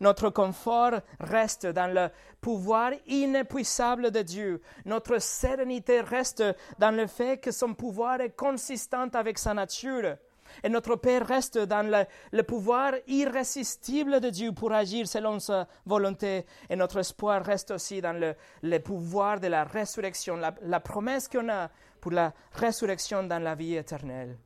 [0.00, 2.08] Notre confort reste dans le
[2.40, 4.60] pouvoir inépuisable de Dieu.
[4.84, 6.44] Notre sérénité reste
[6.78, 10.16] dans le fait que son pouvoir est consistant avec sa nature.
[10.62, 16.44] Et notre paix reste dans le, pouvoir irrésistible de Dieu pour agir selon sa volonté.
[16.68, 18.18] Et notre espoir reste aussi dans
[18.62, 21.70] le, pouvoir de la résurrection, la, la promesse qu'on a
[22.00, 24.36] pour la résurrection dans la vie éternelle.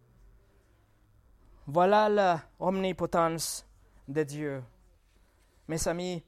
[1.66, 3.66] Voilà l'omnipotence
[4.06, 4.62] de Dieu.
[5.66, 6.22] Mes amis,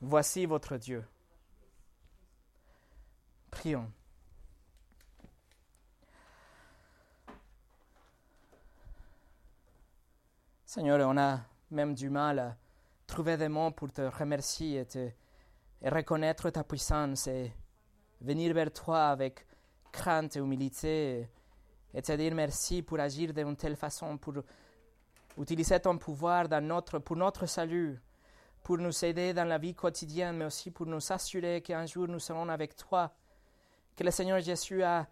[0.00, 1.04] voici votre Dieu.
[3.52, 3.88] Prions.
[10.66, 11.40] Seigneur, on a
[11.70, 12.56] même du mal à
[13.06, 15.14] trouver des mots pour te remercier et,
[15.80, 17.52] et reconnaître ta puissance et
[18.20, 19.46] venir vers toi avec
[19.92, 21.28] crainte et humilité
[21.94, 24.34] et te dire merci pour agir d'une telle façon, pour
[25.38, 28.00] utiliser ton pouvoir dans notre, pour notre salut
[28.68, 32.18] pour nous aider dans la vie quotidienne, mais aussi pour nous assurer qu'un jour nous
[32.18, 33.10] serons avec toi,
[33.96, 35.06] que le Seigneur Jésus a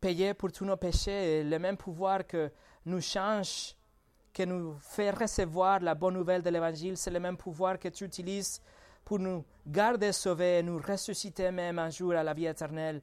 [0.00, 2.50] payé pour tous nos péchés et le même pouvoir que
[2.86, 3.76] nous change,
[4.32, 8.04] que nous fait recevoir la bonne nouvelle de l'Évangile, c'est le même pouvoir que tu
[8.04, 8.62] utilises
[9.04, 13.02] pour nous garder sauvés et nous ressusciter même un jour à la vie éternelle.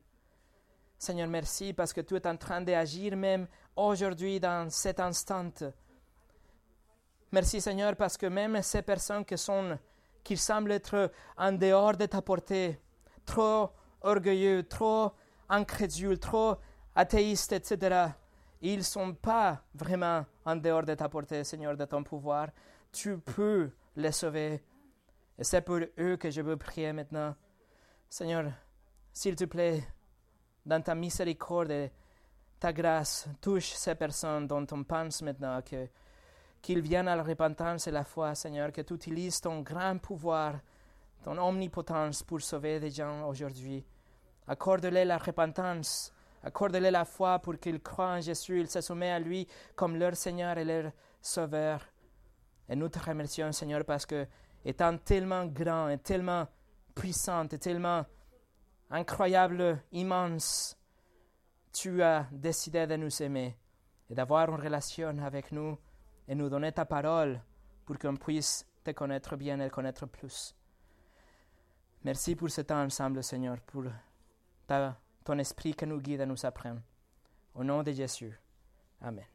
[0.98, 5.52] Seigneur, merci parce que tu es en train d'agir même aujourd'hui dans cet instant.
[7.32, 9.78] Merci Seigneur parce que même ces personnes qui sont
[10.24, 12.80] qui semblent être en dehors de ta portée,
[13.26, 13.70] trop
[14.02, 15.12] orgueilleux, trop
[15.50, 16.58] incrédules, trop
[16.96, 18.08] athéistes, etc.
[18.62, 22.50] Ils ne sont pas vraiment en dehors de ta portée, Seigneur, de ton pouvoir.
[22.92, 24.64] Tu peux les sauver.
[25.38, 27.36] Et c'est pour eux que je veux prier maintenant.
[28.10, 28.52] Seigneur,
[29.14, 29.84] s'il te plaît,
[30.66, 31.92] dans ta miséricorde et
[32.60, 35.88] ta grâce, touche ces personnes dont on pense maintenant que
[36.62, 40.60] qu'ils viennent à la repentance et la foi, Seigneur, que tu utilises ton grand pouvoir,
[41.24, 43.84] ton omnipotence pour sauver des gens aujourd'hui.
[44.48, 49.20] Accorde-les la repentance, accorde-les la foi pour qu'ils croient en Jésus, ils se soumettent à
[49.20, 50.92] lui comme leur Seigneur et leur
[51.22, 51.86] Sauveur.
[52.68, 54.28] Et nous te remercions, Seigneur, parce que,
[54.64, 56.48] étant tellement grand et tellement
[56.96, 58.06] puissant et tellement
[58.90, 60.78] incroyable, immense,
[61.74, 63.58] tu as décidé de nous aimer
[64.10, 65.78] et d'avoir une relation avec nous
[66.32, 67.42] et nous donner ta parole
[67.84, 70.56] pour qu'on puisse te connaître bien et connaître plus.
[72.06, 73.84] Merci pour ce temps ensemble, Seigneur, pour
[75.26, 76.78] ton esprit qui nous guide et nous apprend.
[77.54, 78.34] Au nom de Jésus.
[79.02, 79.26] Amen.